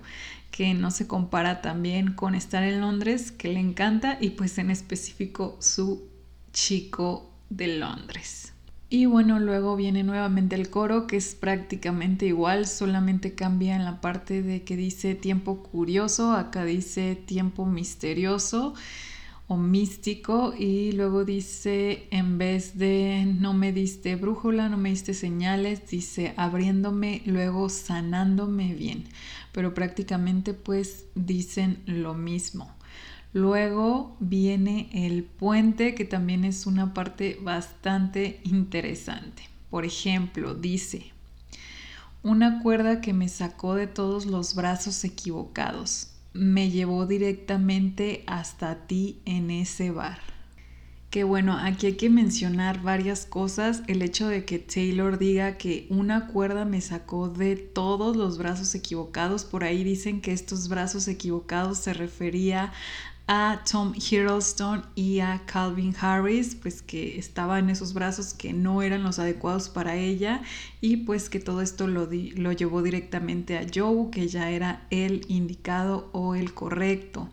que 0.53 0.73
no 0.75 0.93
se 0.93 1.09
compara 1.09 1.62
también 1.62 2.12
con 2.12 2.37
estar 2.37 2.62
en 2.62 2.81
Londres, 2.81 3.33
que 3.33 3.49
le 3.49 3.59
encanta, 3.59 4.19
y 4.21 4.31
pues 4.31 4.57
en 4.59 4.71
específico 4.71 5.57
su 5.59 6.09
chico 6.53 7.35
de 7.51 7.79
Londres. 7.79 8.53
Y 8.90 9.05
bueno, 9.05 9.38
luego 9.38 9.77
viene 9.77 10.03
nuevamente 10.03 10.57
el 10.57 10.70
coro, 10.70 11.07
que 11.07 11.18
es 11.18 11.35
prácticamente 11.35 12.24
igual, 12.24 12.66
solamente 12.66 13.35
cambia 13.35 13.77
en 13.77 13.85
la 13.85 14.01
parte 14.01 14.42
de 14.42 14.62
que 14.64 14.77
dice 14.77 15.14
tiempo 15.14 15.62
curioso, 15.62 16.33
acá 16.33 16.64
dice 16.64 17.14
tiempo 17.14 17.66
misterioso 17.66 18.72
o 19.46 19.59
místico, 19.59 20.55
y 20.59 20.92
luego 20.92 21.27
dice, 21.27 22.09
en 22.11 22.38
vez 22.38 22.79
de 22.79 23.27
no 23.38 23.53
me 23.53 23.72
diste 23.74 24.16
brújula, 24.16 24.70
no 24.70 24.79
me 24.79 24.90
diste 24.90 25.12
señales, 25.12 25.87
dice 25.90 26.33
abriéndome, 26.38 27.22
luego 27.27 27.68
sanándome 27.68 28.72
bien, 28.74 29.05
pero 29.53 29.74
prácticamente 29.74 30.55
pues 30.55 31.07
dicen 31.14 31.83
lo 31.85 32.14
mismo. 32.14 32.78
Luego 33.33 34.17
viene 34.21 34.88
el 34.93 35.23
puente, 35.25 35.95
que 35.95 36.05
también 36.05 36.45
es 36.45 36.67
una 36.67 36.95
parte 36.95 37.38
bastante 37.43 38.41
interesante. 38.45 39.43
Por 39.71 39.85
ejemplo, 39.85 40.55
dice, 40.55 41.12
una 42.23 42.62
cuerda 42.62 43.01
que 43.01 43.12
me 43.12 43.29
sacó 43.29 43.75
de 43.75 43.87
todos 43.87 44.27
los 44.27 44.55
brazos 44.55 45.05
equivocados, 45.05 46.12
me 46.33 46.71
llevó 46.71 47.07
directamente 47.07 48.25
hasta 48.27 48.87
ti 48.87 49.21
en 49.25 49.51
ese 49.51 49.91
bar. 49.91 50.19
Que 51.11 51.25
bueno, 51.25 51.57
aquí 51.59 51.87
hay 51.87 51.95
que 51.95 52.11
mencionar 52.11 52.83
varias 52.83 53.25
cosas. 53.25 53.83
El 53.87 54.03
hecho 54.03 54.29
de 54.29 54.45
que 54.45 54.59
Taylor 54.59 55.19
diga 55.19 55.57
que 55.57 55.87
una 55.88 56.27
cuerda 56.27 56.67
me 56.67 56.83
sacó 56.83 57.31
de 57.31 57.57
todos 57.57 58.14
los 58.14 58.37
brazos 58.37 58.75
equivocados. 58.75 59.47
Por 59.47 59.64
ahí 59.64 59.85
dicen 59.85 60.21
que 60.21 60.33
estos 60.33 60.69
brazos 60.69 61.09
equivocados 61.09 61.79
se 61.79 61.95
refería 61.95 62.75
a 63.29 63.62
Tom 63.71 63.93
Hiddleston 63.95 64.87
y 64.95 65.21
a 65.21 65.43
Calvin 65.45 65.95
Harris, 66.01 66.55
pues 66.55 66.81
que 66.81 67.19
estaba 67.19 67.59
en 67.59 67.69
esos 67.69 67.93
brazos 67.93 68.33
que 68.33 68.55
no 68.55 68.81
eran 68.81 69.03
los 69.03 69.19
adecuados 69.19 69.69
para 69.69 69.97
ella 69.97 70.43
y 70.81 70.97
pues 70.99 71.29
que 71.29 71.38
todo 71.38 71.61
esto 71.61 71.87
lo, 71.87 72.09
lo 72.11 72.53
llevó 72.53 72.83
directamente 72.83 73.59
a 73.59 73.67
Joe, 73.73 74.11
que 74.11 74.29
ya 74.29 74.51
era 74.51 74.87
el 74.88 75.27
indicado 75.29 76.09
o 76.12 76.35
el 76.35 76.55
correcto. 76.55 77.29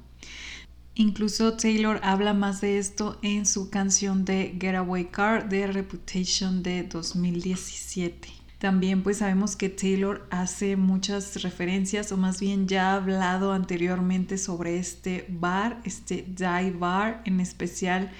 Incluso 0.95 1.55
Taylor 1.55 1.99
habla 2.03 2.33
más 2.33 2.59
de 2.59 2.77
esto 2.77 3.17
en 3.21 3.45
su 3.45 3.69
canción 3.69 4.25
de 4.25 4.57
Getaway 4.59 5.05
Car 5.05 5.47
de 5.47 5.67
Reputation 5.67 6.61
de 6.61 6.83
2017. 6.83 8.34
También 8.59 9.03
pues 9.03 9.17
sabemos 9.17 9.55
que 9.55 9.69
Taylor 9.69 10.25
hace 10.29 10.75
muchas 10.77 11.41
referencias 11.41 12.11
o 12.11 12.17
más 12.17 12.39
bien 12.39 12.67
ya 12.67 12.91
ha 12.91 12.95
hablado 12.95 13.51
anteriormente 13.51 14.37
sobre 14.37 14.77
este 14.77 15.25
bar, 15.29 15.81
este 15.83 16.25
dive 16.27 16.71
bar 16.71 17.21
en 17.25 17.39
especial 17.39 18.11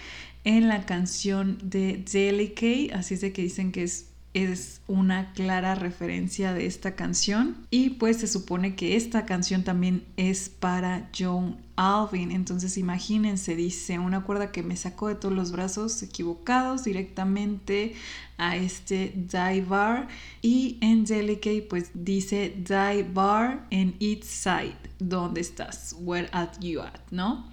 en 0.43 0.67
la 0.67 0.85
canción 0.85 1.57
de 1.63 2.03
Delicate, 2.11 2.91
así 2.93 3.15
es 3.15 3.21
de 3.21 3.33
que 3.33 3.41
dicen 3.41 3.71
que 3.71 3.83
es 3.83 4.09
es 4.35 4.81
una 4.87 5.31
clara 5.31 5.75
referencia 5.75 6.53
de 6.53 6.65
esta 6.65 6.95
canción 6.95 7.55
y 7.71 7.91
pues 7.91 8.17
se 8.17 8.27
supone 8.27 8.75
que 8.75 8.97
esta 8.97 9.25
canción 9.25 9.63
también 9.63 10.03
es 10.17 10.49
para 10.49 11.09
John 11.17 11.57
Alvin 11.77 12.31
entonces 12.31 12.77
imagínense 12.77 13.55
dice 13.55 13.97
una 13.97 14.23
cuerda 14.23 14.51
que 14.51 14.61
me 14.61 14.75
sacó 14.75 15.07
de 15.07 15.15
todos 15.15 15.33
los 15.33 15.53
brazos 15.53 16.03
equivocados 16.03 16.83
directamente 16.83 17.93
a 18.37 18.57
este 18.57 19.13
die 19.15 19.61
bar 19.61 20.09
y 20.41 20.77
en 20.81 21.05
Delicate 21.05 21.65
pues 21.69 21.91
dice 21.93 22.53
die 22.57 23.03
bar 23.03 23.65
en 23.69 23.95
each 24.01 24.23
side 24.23 24.75
¿dónde 24.99 25.39
estás? 25.39 25.95
where 25.99 26.27
are 26.33 26.51
you 26.59 26.81
at? 26.81 26.99
¿no? 27.09 27.49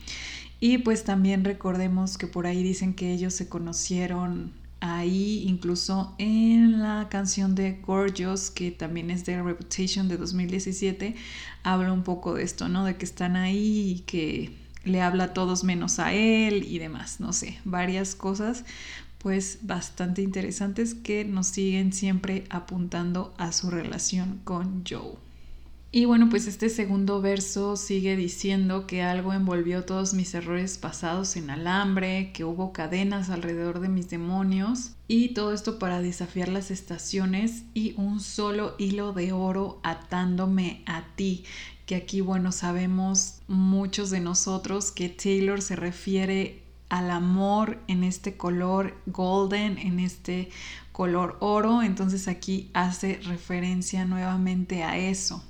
Y 0.59 0.79
pues 0.79 1.05
también 1.05 1.45
recordemos 1.45 2.19
que 2.19 2.27
por 2.29 2.47
ahí 2.47 2.63
dicen 2.63 2.95
que 2.95 3.13
ellos 3.13 3.35
se 3.35 3.49
conocieron 3.49 4.53
ahí, 4.83 5.45
incluso 5.47 6.13
en 6.19 6.81
la 6.81 7.07
canción 7.09 7.55
de 7.55 7.81
Gorgeous, 7.87 8.51
que 8.51 8.73
también 8.73 9.11
es 9.11 9.25
de 9.25 9.41
Reputation 9.41 10.09
de 10.09 10.17
2017, 10.17 11.15
habla 11.63 11.93
un 11.93 12.03
poco 12.03 12.35
de 12.35 12.43
esto, 12.43 12.69
¿no? 12.69 12.85
De 12.85 12.97
que 12.97 13.05
están 13.05 13.37
ahí 13.37 13.93
y 13.93 13.99
que 14.01 14.59
le 14.85 15.01
habla 15.01 15.25
a 15.25 15.35
todos 15.35 15.63
menos 15.63 16.01
a 16.01 16.13
él 16.13 16.65
y 16.65 16.81
demás, 16.81 17.21
no 17.21 17.33
sé, 17.33 17.59
varias 17.65 18.17
cosas 18.17 18.65
pues 19.19 19.61
bastante 19.63 20.21
interesantes 20.21 20.95
que 20.95 21.25
nos 21.25 21.47
siguen 21.47 21.93
siempre 21.93 22.45
apuntando 22.51 23.33
a 23.39 23.53
su 23.53 23.71
relación 23.71 24.41
con 24.43 24.83
Joe. 24.85 25.15
Y 25.95 26.07
bueno, 26.07 26.31
pues 26.31 26.47
este 26.47 26.71
segundo 26.71 27.21
verso 27.21 27.77
sigue 27.77 28.17
diciendo 28.17 28.87
que 28.87 29.03
algo 29.03 29.35
envolvió 29.35 29.85
todos 29.85 30.15
mis 30.15 30.33
errores 30.33 30.79
pasados 30.79 31.37
en 31.37 31.51
alambre, 31.51 32.33
que 32.33 32.45
hubo 32.45 32.73
cadenas 32.73 33.29
alrededor 33.29 33.79
de 33.79 33.91
mis 33.91 34.09
demonios 34.09 34.93
y 35.07 35.35
todo 35.35 35.53
esto 35.53 35.79
para 35.79 36.01
desafiar 36.01 36.49
las 36.49 36.71
estaciones 36.71 37.65
y 37.75 37.93
un 37.99 38.21
solo 38.21 38.75
hilo 38.79 39.13
de 39.13 39.33
oro 39.33 39.81
atándome 39.83 40.83
a 40.87 41.05
ti. 41.15 41.45
Que 41.85 41.97
aquí, 41.97 42.23
bueno, 42.23 42.53
sabemos 42.53 43.43
muchos 43.47 44.09
de 44.09 44.21
nosotros 44.21 44.93
que 44.93 45.11
Taylor 45.11 45.61
se 45.61 45.77
refiere 45.77 46.63
al 46.89 47.11
amor 47.11 47.79
en 47.87 48.03
este 48.03 48.39
color 48.39 48.97
golden, 49.05 49.77
en 49.77 50.01
este 50.01 50.49
color 50.91 51.37
oro. 51.41 51.83
Entonces 51.83 52.29
aquí 52.29 52.71
hace 52.73 53.21
referencia 53.25 54.07
nuevamente 54.07 54.85
a 54.85 54.97
eso. 54.97 55.45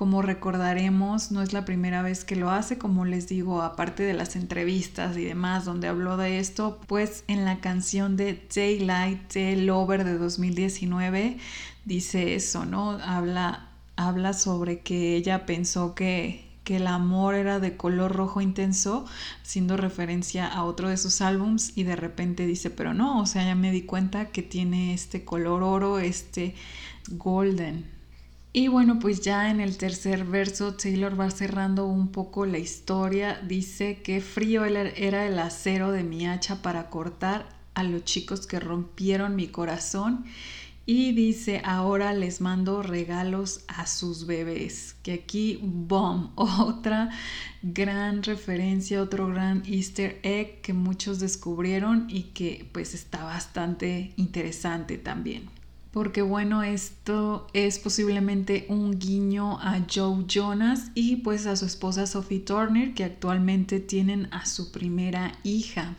Como 0.00 0.22
recordaremos, 0.22 1.30
no 1.30 1.42
es 1.42 1.52
la 1.52 1.66
primera 1.66 2.00
vez 2.00 2.24
que 2.24 2.34
lo 2.34 2.50
hace, 2.50 2.78
como 2.78 3.04
les 3.04 3.28
digo, 3.28 3.60
aparte 3.60 4.02
de 4.02 4.14
las 4.14 4.34
entrevistas 4.34 5.14
y 5.18 5.26
demás 5.26 5.66
donde 5.66 5.88
habló 5.88 6.16
de 6.16 6.38
esto, 6.38 6.80
pues 6.86 7.22
en 7.28 7.44
la 7.44 7.60
canción 7.60 8.16
de 8.16 8.42
Daylight, 8.54 9.28
The 9.28 9.56
Lover 9.56 10.04
de 10.04 10.16
2019, 10.16 11.36
dice 11.84 12.34
eso, 12.34 12.64
¿no? 12.64 12.92
Habla, 12.92 13.68
habla 13.96 14.32
sobre 14.32 14.80
que 14.80 15.16
ella 15.16 15.44
pensó 15.44 15.94
que, 15.94 16.48
que 16.64 16.76
el 16.76 16.86
amor 16.86 17.34
era 17.34 17.60
de 17.60 17.76
color 17.76 18.16
rojo 18.16 18.40
intenso, 18.40 19.04
haciendo 19.42 19.76
referencia 19.76 20.46
a 20.46 20.64
otro 20.64 20.88
de 20.88 20.96
sus 20.96 21.20
álbums 21.20 21.76
y 21.76 21.82
de 21.82 21.96
repente 21.96 22.46
dice, 22.46 22.70
pero 22.70 22.94
no, 22.94 23.20
o 23.20 23.26
sea, 23.26 23.44
ya 23.44 23.54
me 23.54 23.70
di 23.70 23.82
cuenta 23.82 24.30
que 24.30 24.42
tiene 24.42 24.94
este 24.94 25.26
color 25.26 25.62
oro, 25.62 25.98
este 25.98 26.54
golden. 27.10 27.99
Y 28.52 28.66
bueno, 28.66 28.98
pues 28.98 29.20
ya 29.20 29.48
en 29.48 29.60
el 29.60 29.76
tercer 29.76 30.24
verso 30.24 30.74
Taylor 30.74 31.18
va 31.18 31.30
cerrando 31.30 31.86
un 31.86 32.08
poco 32.08 32.46
la 32.46 32.58
historia. 32.58 33.40
Dice 33.46 34.02
que 34.02 34.20
frío 34.20 34.64
era 34.64 35.26
el 35.26 35.38
acero 35.38 35.92
de 35.92 36.02
mi 36.02 36.26
hacha 36.26 36.60
para 36.60 36.90
cortar 36.90 37.48
a 37.74 37.84
los 37.84 38.04
chicos 38.04 38.48
que 38.48 38.58
rompieron 38.58 39.36
mi 39.36 39.46
corazón. 39.46 40.24
Y 40.84 41.12
dice, 41.12 41.62
ahora 41.64 42.12
les 42.12 42.40
mando 42.40 42.82
regalos 42.82 43.60
a 43.68 43.86
sus 43.86 44.26
bebés. 44.26 44.96
Que 45.04 45.12
aquí, 45.12 45.60
boom, 45.62 46.32
otra 46.34 47.10
gran 47.62 48.24
referencia, 48.24 49.00
otro 49.00 49.28
gran 49.28 49.62
easter 49.64 50.18
egg 50.24 50.60
que 50.60 50.72
muchos 50.72 51.20
descubrieron 51.20 52.06
y 52.08 52.24
que 52.34 52.68
pues 52.72 52.94
está 52.94 53.22
bastante 53.22 54.12
interesante 54.16 54.98
también 54.98 55.59
porque 55.92 56.22
bueno, 56.22 56.62
esto 56.62 57.48
es 57.52 57.78
posiblemente 57.78 58.66
un 58.68 58.98
guiño 58.98 59.58
a 59.60 59.84
Joe 59.92 60.24
Jonas 60.26 60.90
y 60.94 61.16
pues 61.16 61.46
a 61.46 61.56
su 61.56 61.66
esposa 61.66 62.06
Sophie 62.06 62.40
Turner 62.40 62.94
que 62.94 63.04
actualmente 63.04 63.80
tienen 63.80 64.28
a 64.32 64.46
su 64.46 64.70
primera 64.70 65.32
hija. 65.42 65.96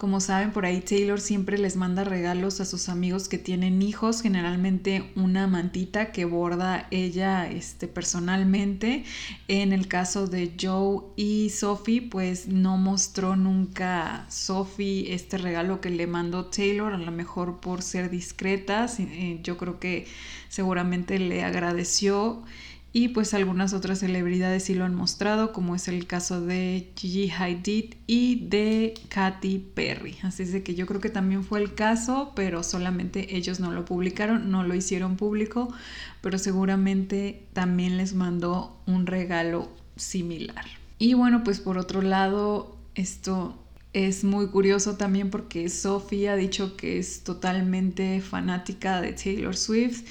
Como 0.00 0.20
saben, 0.20 0.52
por 0.52 0.64
ahí 0.64 0.80
Taylor 0.80 1.20
siempre 1.20 1.58
les 1.58 1.76
manda 1.76 2.04
regalos 2.04 2.58
a 2.62 2.64
sus 2.64 2.88
amigos 2.88 3.28
que 3.28 3.36
tienen 3.36 3.82
hijos, 3.82 4.22
generalmente 4.22 5.12
una 5.14 5.46
mantita 5.46 6.10
que 6.10 6.24
borda 6.24 6.88
ella 6.90 7.46
este, 7.50 7.86
personalmente. 7.86 9.04
En 9.46 9.74
el 9.74 9.88
caso 9.88 10.26
de 10.26 10.54
Joe 10.58 11.02
y 11.16 11.50
Sophie, 11.50 12.00
pues 12.00 12.48
no 12.48 12.78
mostró 12.78 13.36
nunca 13.36 14.24
Sophie 14.30 15.12
este 15.12 15.36
regalo 15.36 15.82
que 15.82 15.90
le 15.90 16.06
mandó 16.06 16.46
Taylor, 16.46 16.94
a 16.94 16.98
lo 16.98 17.12
mejor 17.12 17.60
por 17.60 17.82
ser 17.82 18.08
discreta. 18.08 18.86
Eh, 18.98 19.40
yo 19.42 19.58
creo 19.58 19.78
que 19.78 20.06
seguramente 20.48 21.18
le 21.18 21.44
agradeció 21.44 22.42
y 22.92 23.08
pues 23.08 23.34
algunas 23.34 23.72
otras 23.72 24.00
celebridades 24.00 24.64
sí 24.64 24.74
lo 24.74 24.84
han 24.84 24.94
mostrado, 24.94 25.52
como 25.52 25.76
es 25.76 25.86
el 25.86 26.06
caso 26.06 26.40
de 26.40 26.90
Gigi 26.96 27.30
Hadid 27.30 27.94
y 28.08 28.46
de 28.48 28.94
Katy 29.08 29.58
Perry. 29.74 30.16
Así 30.22 30.42
es 30.42 30.52
de 30.52 30.64
que 30.64 30.74
yo 30.74 30.86
creo 30.86 31.00
que 31.00 31.10
también 31.10 31.44
fue 31.44 31.60
el 31.60 31.74
caso, 31.74 32.32
pero 32.34 32.64
solamente 32.64 33.36
ellos 33.36 33.60
no 33.60 33.70
lo 33.70 33.84
publicaron, 33.84 34.50
no 34.50 34.64
lo 34.64 34.74
hicieron 34.74 35.16
público, 35.16 35.72
pero 36.20 36.36
seguramente 36.36 37.46
también 37.52 37.96
les 37.96 38.14
mandó 38.14 38.80
un 38.86 39.06
regalo 39.06 39.68
similar. 39.94 40.64
Y 40.98 41.14
bueno, 41.14 41.44
pues 41.44 41.60
por 41.60 41.78
otro 41.78 42.02
lado, 42.02 42.76
esto 42.96 43.56
es 43.92 44.24
muy 44.24 44.48
curioso 44.48 44.96
también 44.96 45.30
porque 45.30 45.68
Sophie 45.68 46.28
ha 46.28 46.36
dicho 46.36 46.76
que 46.76 46.98
es 46.98 47.22
totalmente 47.22 48.20
fanática 48.20 49.00
de 49.00 49.12
Taylor 49.12 49.56
Swift 49.56 50.04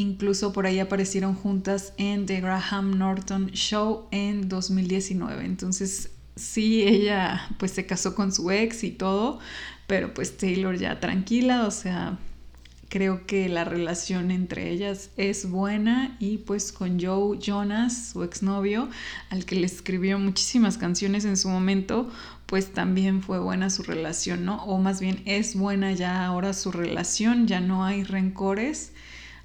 Incluso 0.00 0.54
por 0.54 0.64
ahí 0.64 0.78
aparecieron 0.78 1.34
juntas 1.34 1.92
en 1.98 2.24
The 2.24 2.40
Graham 2.40 2.96
Norton 2.96 3.50
Show 3.50 4.06
en 4.10 4.48
2019. 4.48 5.44
Entonces 5.44 6.08
sí, 6.36 6.84
ella 6.84 7.46
pues 7.58 7.72
se 7.72 7.84
casó 7.84 8.14
con 8.14 8.32
su 8.32 8.50
ex 8.50 8.82
y 8.82 8.92
todo, 8.92 9.40
pero 9.86 10.14
pues 10.14 10.38
Taylor 10.38 10.78
ya 10.78 11.00
tranquila, 11.00 11.66
o 11.66 11.70
sea, 11.70 12.18
creo 12.88 13.26
que 13.26 13.50
la 13.50 13.64
relación 13.66 14.30
entre 14.30 14.70
ellas 14.70 15.10
es 15.18 15.50
buena 15.50 16.16
y 16.18 16.38
pues 16.38 16.72
con 16.72 16.98
Joe 16.98 17.38
Jonas, 17.38 18.12
su 18.14 18.22
exnovio, 18.24 18.88
al 19.28 19.44
que 19.44 19.56
le 19.56 19.66
escribió 19.66 20.18
muchísimas 20.18 20.78
canciones 20.78 21.26
en 21.26 21.36
su 21.36 21.50
momento, 21.50 22.10
pues 22.46 22.72
también 22.72 23.20
fue 23.22 23.38
buena 23.38 23.68
su 23.68 23.82
relación, 23.82 24.46
¿no? 24.46 24.64
O 24.64 24.78
más 24.78 24.98
bien 24.98 25.20
es 25.26 25.56
buena 25.56 25.92
ya 25.92 26.24
ahora 26.24 26.54
su 26.54 26.72
relación, 26.72 27.46
ya 27.46 27.60
no 27.60 27.84
hay 27.84 28.02
rencores 28.02 28.94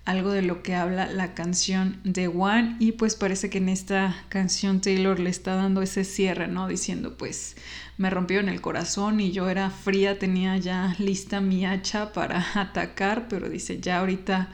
algo 0.05 0.31
de 0.31 0.43
lo 0.43 0.61
que 0.61 0.75
habla 0.75 1.07
la 1.07 1.33
canción 1.33 1.99
de 2.03 2.27
One 2.27 2.77
y 2.79 2.93
pues 2.93 3.15
parece 3.15 3.49
que 3.49 3.57
en 3.57 3.69
esta 3.69 4.15
canción 4.29 4.79
Taylor 4.79 5.19
le 5.19 5.31
está 5.31 5.55
dando 5.55 5.81
ese 5.81 6.03
cierre, 6.03 6.47
¿no? 6.47 6.67
Diciendo 6.67 7.17
pues 7.17 7.55
me 7.97 8.11
rompió 8.11 8.39
en 8.39 8.49
el 8.49 8.61
corazón 8.61 9.19
y 9.19 9.31
yo 9.31 9.49
era 9.49 9.71
fría, 9.71 10.19
tenía 10.19 10.57
ya 10.57 10.95
lista 10.99 11.41
mi 11.41 11.65
hacha 11.65 12.13
para 12.13 12.45
atacar, 12.61 13.27
pero 13.27 13.49
dice 13.49 13.79
ya 13.81 13.99
ahorita 13.99 14.49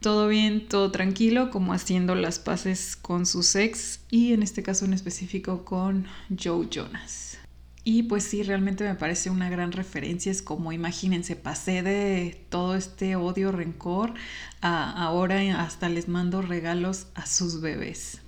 todo 0.00 0.28
bien, 0.28 0.68
todo 0.68 0.90
tranquilo, 0.90 1.50
como 1.50 1.72
haciendo 1.72 2.14
las 2.14 2.38
paces 2.38 2.94
con 2.94 3.24
sus 3.24 3.56
ex 3.56 4.00
y 4.10 4.34
en 4.34 4.42
este 4.42 4.62
caso 4.62 4.84
en 4.84 4.92
específico 4.92 5.64
con 5.64 6.06
Joe 6.38 6.68
Jonas. 6.70 7.38
Y 7.84 8.04
pues 8.04 8.24
sí, 8.24 8.42
realmente 8.42 8.82
me 8.82 8.94
parece 8.94 9.28
una 9.28 9.50
gran 9.50 9.70
referencia. 9.70 10.32
Es 10.32 10.40
como, 10.40 10.72
imagínense, 10.72 11.36
pasé 11.36 11.82
de 11.82 12.40
todo 12.48 12.74
este 12.76 13.14
odio, 13.16 13.52
rencor, 13.52 14.14
a 14.62 14.90
ahora 14.90 15.62
hasta 15.62 15.90
les 15.90 16.08
mando 16.08 16.40
regalos 16.40 17.08
a 17.14 17.26
sus 17.26 17.60
bebés. 17.60 18.22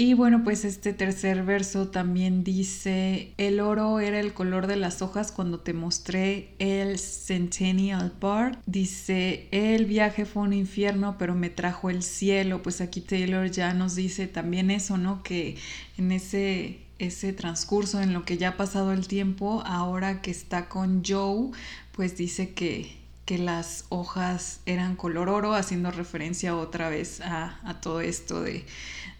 Y 0.00 0.14
bueno, 0.14 0.44
pues 0.44 0.64
este 0.64 0.92
tercer 0.92 1.42
verso 1.42 1.88
también 1.88 2.44
dice, 2.44 3.32
el 3.36 3.58
oro 3.58 3.98
era 3.98 4.20
el 4.20 4.32
color 4.32 4.68
de 4.68 4.76
las 4.76 5.02
hojas 5.02 5.32
cuando 5.32 5.58
te 5.58 5.72
mostré 5.72 6.54
el 6.60 7.00
Centennial 7.00 8.12
Park. 8.12 8.60
Dice, 8.66 9.48
el 9.50 9.86
viaje 9.86 10.24
fue 10.24 10.44
un 10.44 10.52
infierno, 10.52 11.16
pero 11.18 11.34
me 11.34 11.50
trajo 11.50 11.90
el 11.90 12.04
cielo. 12.04 12.62
Pues 12.62 12.80
aquí 12.80 13.00
Taylor 13.00 13.50
ya 13.50 13.74
nos 13.74 13.96
dice 13.96 14.28
también 14.28 14.70
eso, 14.70 14.98
¿no? 14.98 15.24
Que 15.24 15.56
en 15.96 16.12
ese 16.12 16.78
ese 16.98 17.32
transcurso 17.32 18.00
en 18.00 18.12
lo 18.12 18.24
que 18.24 18.38
ya 18.38 18.50
ha 18.50 18.56
pasado 18.56 18.92
el 18.92 19.06
tiempo, 19.06 19.62
ahora 19.66 20.20
que 20.20 20.30
está 20.30 20.68
con 20.68 21.02
Joe, 21.04 21.50
pues 21.92 22.16
dice 22.16 22.54
que, 22.54 22.96
que 23.24 23.38
las 23.38 23.84
hojas 23.88 24.60
eran 24.66 24.96
color 24.96 25.28
oro, 25.28 25.54
haciendo 25.54 25.90
referencia 25.90 26.56
otra 26.56 26.88
vez 26.88 27.20
a, 27.20 27.58
a 27.64 27.80
todo 27.80 28.00
esto 28.00 28.42
de, 28.42 28.64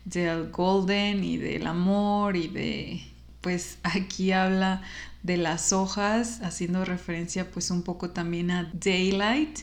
del 0.05 0.51
golden 0.51 1.23
y 1.23 1.37
del 1.37 1.67
amor 1.67 2.37
y 2.37 2.49
de, 2.49 3.03
pues 3.41 3.79
aquí 3.83 4.33
habla 4.33 4.83
de 5.23 5.37
las 5.37 5.73
hojas, 5.73 6.41
haciendo 6.43 6.85
referencia 6.85 7.51
pues 7.51 7.71
un 7.71 7.83
poco 7.83 8.11
también 8.11 8.51
a 8.51 8.71
Daylight. 8.73 9.61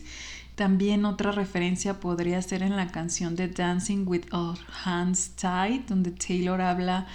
También 0.56 1.04
otra 1.04 1.32
referencia 1.32 2.00
podría 2.00 2.42
ser 2.42 2.64
en 2.64 2.78
la 2.78 2.88
canción 2.88 3.36
de 3.36 3.50
Dancing 3.50 4.06
with 4.08 4.24
All 4.32 4.58
Hands 4.86 5.32
Tied, 5.36 5.82
donde 5.88 6.12
Taylor 6.12 6.62
habla 6.62 7.08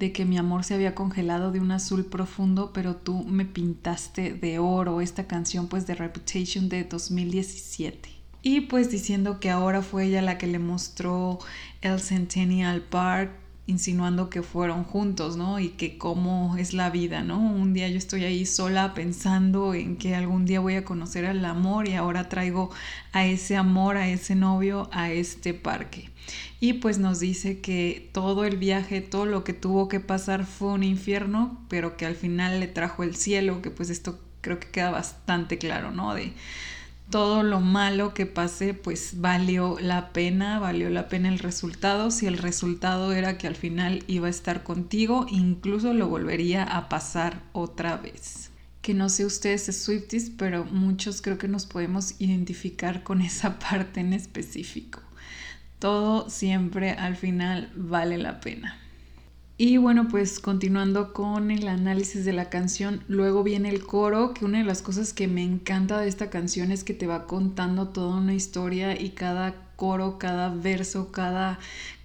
de 0.00 0.12
que 0.12 0.24
mi 0.24 0.38
amor 0.38 0.64
se 0.64 0.74
había 0.74 0.94
congelado 0.94 1.52
de 1.52 1.60
un 1.60 1.70
azul 1.70 2.06
profundo, 2.06 2.72
pero 2.72 2.96
tú 2.96 3.22
me 3.22 3.44
pintaste 3.44 4.32
de 4.32 4.58
oro, 4.58 5.02
esta 5.02 5.26
canción 5.26 5.68
pues 5.68 5.86
de 5.86 5.94
Reputation 5.94 6.70
de 6.70 6.84
2017. 6.84 8.08
Y 8.42 8.62
pues 8.62 8.90
diciendo 8.90 9.38
que 9.38 9.50
ahora 9.50 9.82
fue 9.82 10.06
ella 10.06 10.22
la 10.22 10.38
que 10.38 10.46
le 10.46 10.58
mostró 10.58 11.38
el 11.82 12.00
Centennial 12.00 12.80
Park 12.80 13.30
insinuando 13.70 14.28
que 14.28 14.42
fueron 14.42 14.84
juntos, 14.84 15.36
¿no? 15.36 15.58
Y 15.58 15.70
que 15.70 15.96
cómo 15.96 16.56
es 16.58 16.74
la 16.74 16.90
vida, 16.90 17.22
¿no? 17.22 17.38
Un 17.38 17.72
día 17.72 17.88
yo 17.88 17.96
estoy 17.96 18.24
ahí 18.24 18.44
sola 18.44 18.92
pensando 18.94 19.72
en 19.74 19.96
que 19.96 20.14
algún 20.14 20.44
día 20.44 20.60
voy 20.60 20.74
a 20.74 20.84
conocer 20.84 21.24
al 21.24 21.44
amor 21.44 21.88
y 21.88 21.94
ahora 21.94 22.28
traigo 22.28 22.70
a 23.12 23.24
ese 23.24 23.56
amor, 23.56 23.96
a 23.96 24.08
ese 24.08 24.34
novio, 24.34 24.88
a 24.92 25.10
este 25.10 25.54
parque. 25.54 26.10
Y 26.60 26.74
pues 26.74 26.98
nos 26.98 27.20
dice 27.20 27.60
que 27.60 28.10
todo 28.12 28.44
el 28.44 28.58
viaje, 28.58 29.00
todo 29.00 29.24
lo 29.24 29.44
que 29.44 29.54
tuvo 29.54 29.88
que 29.88 30.00
pasar 30.00 30.44
fue 30.44 30.68
un 30.72 30.82
infierno, 30.82 31.58
pero 31.68 31.96
que 31.96 32.04
al 32.04 32.14
final 32.14 32.60
le 32.60 32.66
trajo 32.66 33.02
el 33.02 33.16
cielo, 33.16 33.62
que 33.62 33.70
pues 33.70 33.88
esto 33.88 34.20
creo 34.42 34.60
que 34.60 34.68
queda 34.68 34.90
bastante 34.90 35.58
claro, 35.58 35.90
¿no? 35.90 36.14
De, 36.14 36.32
todo 37.10 37.42
lo 37.42 37.60
malo 37.60 38.14
que 38.14 38.24
pase, 38.24 38.72
pues 38.72 39.20
valió 39.20 39.76
la 39.80 40.12
pena, 40.12 40.58
valió 40.58 40.88
la 40.90 41.08
pena 41.08 41.28
el 41.28 41.38
resultado. 41.38 42.10
Si 42.10 42.26
el 42.26 42.38
resultado 42.38 43.12
era 43.12 43.36
que 43.36 43.46
al 43.46 43.56
final 43.56 44.04
iba 44.06 44.28
a 44.28 44.30
estar 44.30 44.62
contigo, 44.62 45.26
incluso 45.28 45.92
lo 45.92 46.08
volvería 46.08 46.62
a 46.62 46.88
pasar 46.88 47.42
otra 47.52 47.96
vez. 47.96 48.50
Que 48.80 48.94
no 48.94 49.08
sé 49.08 49.26
ustedes 49.26 49.64
Swifties, 49.84 50.30
pero 50.30 50.64
muchos 50.64 51.20
creo 51.20 51.36
que 51.36 51.48
nos 51.48 51.66
podemos 51.66 52.20
identificar 52.20 53.02
con 53.02 53.20
esa 53.20 53.58
parte 53.58 54.00
en 54.00 54.12
específico. 54.12 55.00
Todo 55.78 56.30
siempre 56.30 56.92
al 56.92 57.16
final 57.16 57.72
vale 57.74 58.18
la 58.18 58.40
pena. 58.40 58.79
Y 59.62 59.76
bueno, 59.76 60.08
pues 60.08 60.40
continuando 60.40 61.12
con 61.12 61.50
el 61.50 61.68
análisis 61.68 62.24
de 62.24 62.32
la 62.32 62.48
canción, 62.48 63.04
luego 63.08 63.42
viene 63.42 63.68
el 63.68 63.84
coro, 63.84 64.32
que 64.32 64.46
una 64.46 64.56
de 64.56 64.64
las 64.64 64.80
cosas 64.80 65.12
que 65.12 65.28
me 65.28 65.44
encanta 65.44 66.00
de 66.00 66.08
esta 66.08 66.30
canción 66.30 66.72
es 66.72 66.82
que 66.82 66.94
te 66.94 67.06
va 67.06 67.26
contando 67.26 67.88
toda 67.88 68.16
una 68.16 68.32
historia 68.32 68.98
y 68.98 69.10
cada 69.10 69.68
coro, 69.76 70.18
cada 70.18 70.48
verso, 70.48 71.12
cada 71.12 71.58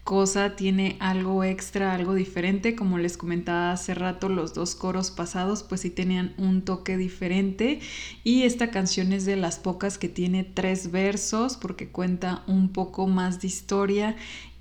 cosa 0.04 0.56
tiene 0.56 0.98
algo 1.00 1.44
extra, 1.46 1.94
algo 1.94 2.14
diferente. 2.14 2.76
Como 2.76 2.98
les 2.98 3.18
comentaba 3.18 3.72
hace 3.72 3.96
rato, 3.96 4.30
los 4.30 4.54
dos 4.54 4.76
coros 4.76 5.10
pasados 5.10 5.64
pues 5.64 5.82
sí 5.82 5.90
tenían 5.90 6.34
un 6.38 6.62
toque 6.62 6.96
diferente 6.96 7.80
y 8.24 8.44
esta 8.44 8.70
canción 8.70 9.14
es 9.14 9.26
de 9.26 9.36
las 9.36 9.60
pocas 9.60 9.98
que 9.98 10.08
tiene 10.10 10.44
tres 10.44 10.92
versos 10.92 11.58
porque 11.58 11.88
cuenta 11.88 12.44
un 12.48 12.70
poco 12.70 13.08
más 13.08 13.42
de 13.42 13.48
historia 13.48 14.16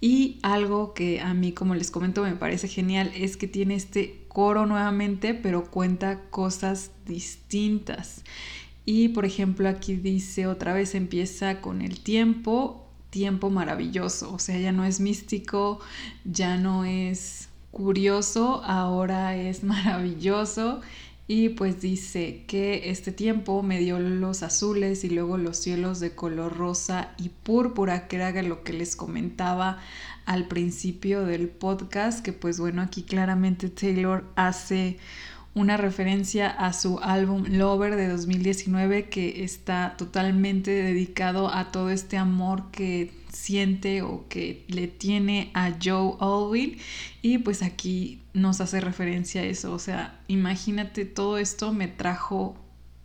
y 0.04 0.38
algo 0.42 0.92
que 0.92 1.22
a 1.22 1.32
mí, 1.32 1.52
como 1.52 1.74
les 1.74 1.90
comento, 1.90 2.22
me 2.24 2.36
parece 2.36 2.68
genial 2.68 3.10
es 3.14 3.38
que 3.38 3.48
tiene 3.48 3.74
este 3.74 4.26
coro 4.28 4.66
nuevamente, 4.66 5.32
pero 5.32 5.70
cuenta 5.70 6.20
cosas 6.28 6.90
distintas. 7.06 8.22
Y 8.84 9.08
por 9.08 9.24
ejemplo, 9.24 9.66
aquí 9.66 9.96
dice 9.96 10.46
otra 10.46 10.74
vez 10.74 10.94
empieza 10.94 11.62
con 11.62 11.80
el 11.80 12.00
tiempo, 12.00 12.86
tiempo 13.08 13.48
maravilloso. 13.48 14.30
O 14.30 14.38
sea, 14.38 14.58
ya 14.58 14.72
no 14.72 14.84
es 14.84 15.00
místico, 15.00 15.80
ya 16.26 16.58
no 16.58 16.84
es 16.84 17.48
curioso, 17.70 18.62
ahora 18.62 19.38
es 19.38 19.64
maravilloso. 19.64 20.82
Y 21.26 21.50
pues 21.50 21.80
dice 21.80 22.44
que 22.46 22.90
este 22.90 23.10
tiempo 23.10 23.62
me 23.62 23.78
dio 23.78 23.98
los 23.98 24.42
azules 24.42 25.04
y 25.04 25.10
luego 25.10 25.38
los 25.38 25.56
cielos 25.56 25.98
de 25.98 26.14
color 26.14 26.54
rosa 26.54 27.14
y 27.16 27.30
púrpura, 27.30 28.08
que 28.08 28.16
era 28.16 28.42
lo 28.42 28.62
que 28.62 28.74
les 28.74 28.94
comentaba 28.94 29.78
al 30.26 30.48
principio 30.48 31.24
del 31.24 31.48
podcast, 31.48 32.22
que 32.22 32.34
pues 32.34 32.60
bueno, 32.60 32.82
aquí 32.82 33.04
claramente 33.04 33.70
Taylor 33.70 34.24
hace 34.36 34.98
una 35.54 35.76
referencia 35.76 36.50
a 36.50 36.72
su 36.72 36.98
álbum 36.98 37.44
Lover 37.48 37.94
de 37.94 38.08
2019 38.08 39.08
que 39.08 39.44
está 39.44 39.94
totalmente 39.96 40.72
dedicado 40.72 41.48
a 41.48 41.70
todo 41.70 41.90
este 41.90 42.16
amor 42.16 42.70
que 42.72 43.12
siente 43.32 44.02
o 44.02 44.26
que 44.28 44.64
le 44.68 44.88
tiene 44.88 45.50
a 45.54 45.72
Joe 45.82 46.16
Alwyn. 46.20 46.78
Y 47.22 47.38
pues 47.38 47.62
aquí 47.62 48.22
nos 48.32 48.60
hace 48.60 48.80
referencia 48.80 49.42
a 49.42 49.44
eso, 49.44 49.72
o 49.72 49.78
sea, 49.78 50.20
imagínate 50.26 51.04
todo 51.04 51.38
esto 51.38 51.72
me 51.72 51.86
trajo 51.86 52.56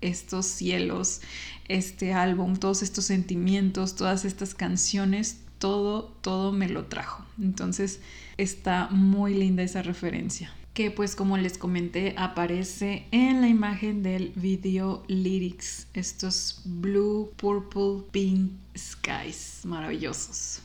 estos 0.02 0.48
cielos, 0.48 1.22
este 1.68 2.14
álbum, 2.14 2.56
todos 2.56 2.82
estos 2.82 3.06
sentimientos, 3.06 3.96
todas 3.96 4.26
estas 4.26 4.56
canciones, 4.56 5.42
todo, 5.60 6.06
todo 6.22 6.52
me 6.52 6.68
lo 6.68 6.86
trajo. 6.86 7.24
Entonces 7.40 8.00
está 8.38 8.88
muy 8.90 9.36
linda 9.36 9.62
esa 9.62 9.84
referencia 9.84 10.52
que 10.80 10.92
pues 10.92 11.14
como 11.14 11.36
les 11.36 11.58
comenté 11.58 12.14
aparece 12.16 13.06
en 13.12 13.42
la 13.42 13.50
imagen 13.50 14.02
del 14.02 14.32
video 14.38 15.04
lyrics, 15.10 15.88
estos 15.94 16.62
blue, 16.64 17.34
purple, 17.36 18.06
pink 18.14 18.54
skies 18.78 19.60
maravillosos. 19.66 20.62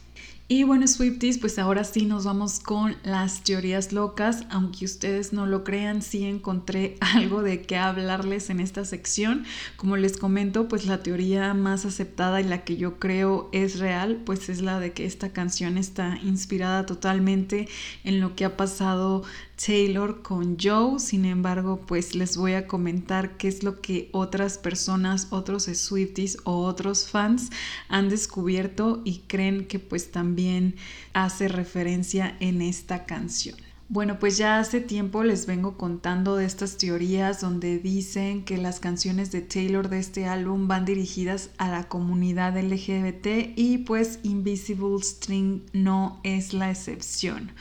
Y 0.47 0.63
bueno, 0.63 0.87
Swifties, 0.87 1.39
pues 1.39 1.59
ahora 1.59 1.85
sí 1.85 2.05
nos 2.05 2.27
vamos 2.27 2.61
con 2.61 2.97
las 3.03 3.43
teorías 3.43 3.93
locas. 3.93 4.45
Aunque 4.51 4.85
ustedes 4.85 5.33
no 5.33 5.47
lo 5.47 5.65
crean, 5.65 6.03
sí 6.03 6.25
encontré 6.25 6.99
algo 7.01 7.43
de 7.43 7.63
qué 7.63 7.79
hablarles 7.79 8.51
en 8.51 8.61
esta 8.61 8.85
sección. 8.85 9.47
Como 9.77 9.97
les 9.97 10.19
comento, 10.19 10.69
pues 10.69 10.85
la 10.85 11.03
teoría 11.03 11.55
más 11.55 11.87
aceptada 11.87 12.43
y 12.43 12.45
la 12.45 12.63
que 12.63 12.77
yo 12.77 12.99
creo 12.99 13.49
es 13.53 13.79
real, 13.79 14.21
pues 14.27 14.51
es 14.51 14.61
la 14.61 14.81
de 14.81 14.93
que 14.93 15.07
esta 15.07 15.31
canción 15.31 15.79
está 15.79 16.19
inspirada 16.23 16.85
totalmente 16.85 17.67
en 18.05 18.21
lo 18.21 18.37
que 18.37 18.45
ha 18.45 18.55
pasado 18.55 19.25
Taylor 19.57 20.23
con 20.23 20.57
Joe. 20.61 20.99
Sin 20.99 21.25
embargo, 21.25 21.81
pues 21.87 22.15
les 22.15 22.37
voy 22.37 22.55
a 22.55 22.67
comentar 22.67 23.37
qué 23.37 23.49
es 23.49 23.63
lo 23.63 23.81
que 23.81 24.09
otras 24.13 24.59
personas, 24.59 25.29
otros 25.31 25.65
Swifties 25.65 26.39
o 26.45 26.65
otros 26.65 27.09
fans 27.09 27.51
han 27.89 28.09
descubierto 28.09 29.03
y 29.05 29.21
creen 29.27 29.67
que 29.67 29.79
pues 29.79 30.11
también 30.11 30.77
hace 31.13 31.49
referencia 31.49 32.37
en 32.41 32.63
esta 32.63 33.05
canción. 33.05 33.57
Bueno, 33.91 34.19
pues 34.19 34.39
ya 34.39 34.59
hace 34.59 34.81
tiempo 34.81 35.25
les 35.25 35.45
vengo 35.45 35.77
contando 35.77 36.37
de 36.37 36.47
estas 36.47 36.79
teorías 36.79 37.43
donde 37.43 37.79
dicen 37.79 38.43
que 38.45 38.57
las 38.57 38.81
canciones 38.81 39.31
de 39.31 39.43
Taylor 39.43 39.91
de 39.91 39.99
este 39.99 40.25
álbum 40.25 40.69
van 40.69 40.87
dirigidas 40.87 41.51
a 41.59 41.69
la 41.69 41.87
comunidad 41.87 42.59
LGBT 42.59 43.53
y 43.57 43.79
pues 43.87 44.21
Invisible 44.23 45.03
String 45.03 45.65
no 45.75 46.19
es 46.25 46.55
la 46.55 46.71
excepción. 46.71 47.53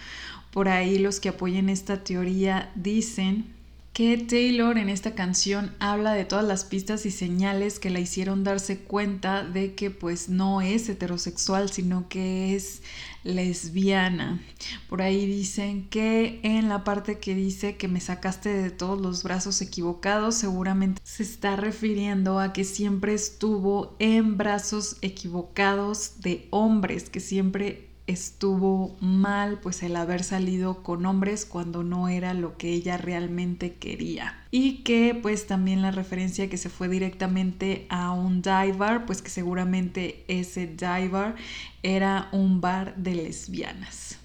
Por 0.54 0.70
ahí 0.70 1.00
los 1.00 1.20
que 1.20 1.30
apoyen 1.30 1.68
esta 1.68 2.04
teoría 2.04 2.72
dicen 2.76 3.52
que 3.92 4.18
Taylor 4.18 4.78
en 4.78 4.90
esta 4.90 5.16
canción 5.16 5.76
habla 5.80 6.14
de 6.14 6.26
todas 6.26 6.46
las 6.46 6.64
pistas 6.64 7.08
y 7.08 7.12
señales 7.12 7.80
que 7.80 7.90
la 7.90 8.00
hicieron 8.00 8.44
darse 8.44 8.80
cuenta 8.80 9.44
de 9.44 9.74
que 9.74 9.90
pues 9.90 10.30
no 10.30 10.62
es 10.62 10.90
heterosexual, 10.90 11.72
sino 11.72 12.08
que 12.08 12.56
es 12.56 12.84
lesbiana. 13.24 14.42
Por 14.90 15.02
ahí 15.02 15.26
dicen 15.26 15.90
que 15.90 16.40
en 16.44 16.70
la 16.70 16.84
parte 16.84 17.18
que 17.18 17.34
dice 17.34 17.78
que 17.78 17.88
me 17.88 18.00
sacaste 18.00 18.50
de 18.50 18.70
todos 18.70 19.02
los 19.02 19.24
brazos 19.24 19.60
equivocados, 19.62 20.36
seguramente 20.36 21.02
se 21.04 21.24
está 21.24 21.56
refiriendo 21.56 22.40
a 22.40 22.52
que 22.52 22.64
siempre 22.64 23.16
estuvo 23.16 23.96
en 23.98 24.38
brazos 24.38 24.98
equivocados 25.02 26.22
de 26.22 26.48
hombres, 26.52 27.10
que 27.10 27.20
siempre 27.20 27.93
estuvo 28.08 28.98
mal 29.00 29.60
pues 29.60 29.82
el 29.84 29.96
haber 29.96 30.24
salido 30.24 30.84
con 30.84 31.06
hombres 31.06 31.46
cuando 31.46 31.84
no 31.84 32.10
era 32.10 32.34
lo 32.34 32.58
que 32.58 32.74
ella 32.74 32.98
realmente 32.98 33.76
quería 33.76 34.44
y 34.52 34.84
que 34.84 35.18
pues 35.22 35.48
también 35.48 35.82
la 35.82 35.92
referencia 35.92 36.50
que 36.50 36.58
se 36.58 36.70
fue 36.70 36.90
directamente 36.90 37.86
a 37.90 38.12
un 38.12 38.42
dive 38.42 38.74
bar 38.74 39.06
pues 39.06 39.22
que 39.22 39.30
seguramente 39.30 40.26
ese 40.28 40.68
dive 40.68 41.08
bar 41.10 41.36
era 41.82 42.28
un 42.34 42.60
bar 42.60 42.96
de 42.98 43.16
lesbianas 43.16 44.18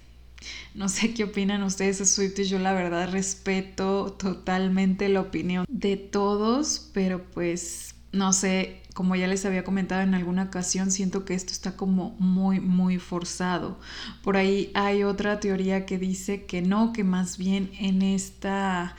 no 0.73 0.87
sé 0.87 1.13
qué 1.13 1.25
opinan 1.25 1.63
ustedes, 1.63 1.97
Swifties. 2.09 2.49
Yo 2.49 2.59
la 2.59 2.73
verdad 2.73 3.11
respeto 3.11 4.13
totalmente 4.13 5.09
la 5.09 5.21
opinión 5.21 5.65
de 5.67 5.97
todos, 5.97 6.89
pero 6.93 7.23
pues 7.31 7.88
no 8.11 8.33
sé, 8.33 8.81
como 8.93 9.15
ya 9.15 9.27
les 9.27 9.45
había 9.45 9.63
comentado 9.63 10.01
en 10.01 10.13
alguna 10.13 10.43
ocasión, 10.43 10.91
siento 10.91 11.25
que 11.25 11.33
esto 11.33 11.53
está 11.53 11.77
como 11.77 12.15
muy, 12.19 12.59
muy 12.59 12.97
forzado. 12.97 13.79
Por 14.23 14.35
ahí 14.37 14.71
hay 14.73 15.03
otra 15.03 15.39
teoría 15.39 15.85
que 15.85 15.97
dice 15.97 16.45
que 16.45 16.61
no, 16.61 16.91
que 16.91 17.03
más 17.03 17.37
bien 17.37 17.71
en 17.79 18.01
esta 18.01 18.95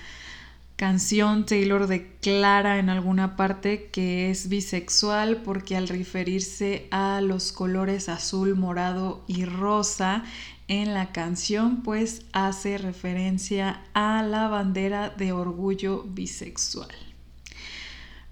canción 0.76 1.44
Taylor 1.44 1.86
declara 1.86 2.78
en 2.78 2.88
alguna 2.88 3.36
parte 3.36 3.90
que 3.92 4.30
es 4.30 4.48
bisexual 4.48 5.42
porque 5.42 5.76
al 5.76 5.88
referirse 5.88 6.88
a 6.90 7.20
los 7.20 7.52
colores 7.52 8.08
azul, 8.08 8.56
morado 8.56 9.22
y 9.26 9.44
rosa 9.44 10.24
en 10.68 10.94
la 10.94 11.12
canción 11.12 11.82
pues 11.82 12.22
hace 12.32 12.78
referencia 12.78 13.82
a 13.92 14.22
la 14.22 14.48
bandera 14.48 15.10
de 15.10 15.32
orgullo 15.32 16.04
bisexual. 16.04 17.09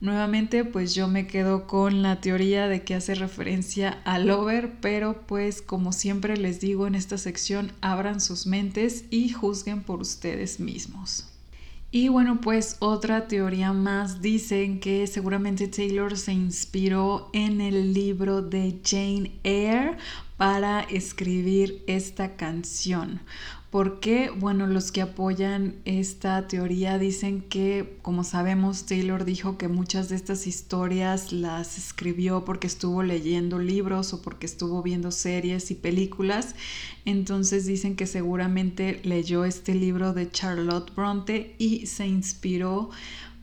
Nuevamente, 0.00 0.64
pues 0.64 0.94
yo 0.94 1.08
me 1.08 1.26
quedo 1.26 1.66
con 1.66 2.02
la 2.02 2.20
teoría 2.20 2.68
de 2.68 2.84
que 2.84 2.94
hace 2.94 3.16
referencia 3.16 4.00
al 4.04 4.30
over, 4.30 4.78
pero 4.80 5.26
pues 5.26 5.60
como 5.60 5.92
siempre 5.92 6.36
les 6.36 6.60
digo 6.60 6.86
en 6.86 6.94
esta 6.94 7.18
sección, 7.18 7.72
abran 7.80 8.20
sus 8.20 8.46
mentes 8.46 9.06
y 9.10 9.30
juzguen 9.30 9.82
por 9.82 10.00
ustedes 10.00 10.60
mismos. 10.60 11.26
Y 11.90 12.08
bueno, 12.08 12.40
pues 12.40 12.76
otra 12.80 13.28
teoría 13.28 13.72
más 13.72 14.20
dicen 14.20 14.78
que 14.78 15.06
seguramente 15.06 15.68
Taylor 15.68 16.18
se 16.18 16.32
inspiró 16.32 17.30
en 17.32 17.60
el 17.62 17.94
libro 17.94 18.42
de 18.42 18.78
Jane 18.84 19.32
Eyre 19.42 19.96
para 20.36 20.82
escribir 20.82 21.82
esta 21.86 22.36
canción. 22.36 23.20
¿Por 23.78 24.00
qué? 24.00 24.30
Bueno, 24.30 24.66
los 24.66 24.90
que 24.90 25.02
apoyan 25.02 25.76
esta 25.84 26.48
teoría 26.48 26.98
dicen 26.98 27.42
que, 27.42 27.96
como 28.02 28.24
sabemos, 28.24 28.86
Taylor 28.86 29.24
dijo 29.24 29.56
que 29.56 29.68
muchas 29.68 30.08
de 30.08 30.16
estas 30.16 30.48
historias 30.48 31.30
las 31.30 31.78
escribió 31.78 32.44
porque 32.44 32.66
estuvo 32.66 33.04
leyendo 33.04 33.60
libros 33.60 34.12
o 34.12 34.20
porque 34.20 34.46
estuvo 34.46 34.82
viendo 34.82 35.12
series 35.12 35.70
y 35.70 35.76
películas. 35.76 36.56
Entonces 37.04 37.66
dicen 37.66 37.94
que 37.94 38.06
seguramente 38.06 39.00
leyó 39.04 39.44
este 39.44 39.76
libro 39.76 40.12
de 40.12 40.28
Charlotte 40.28 40.92
Bronte 40.96 41.54
y 41.58 41.86
se 41.86 42.08
inspiró 42.08 42.90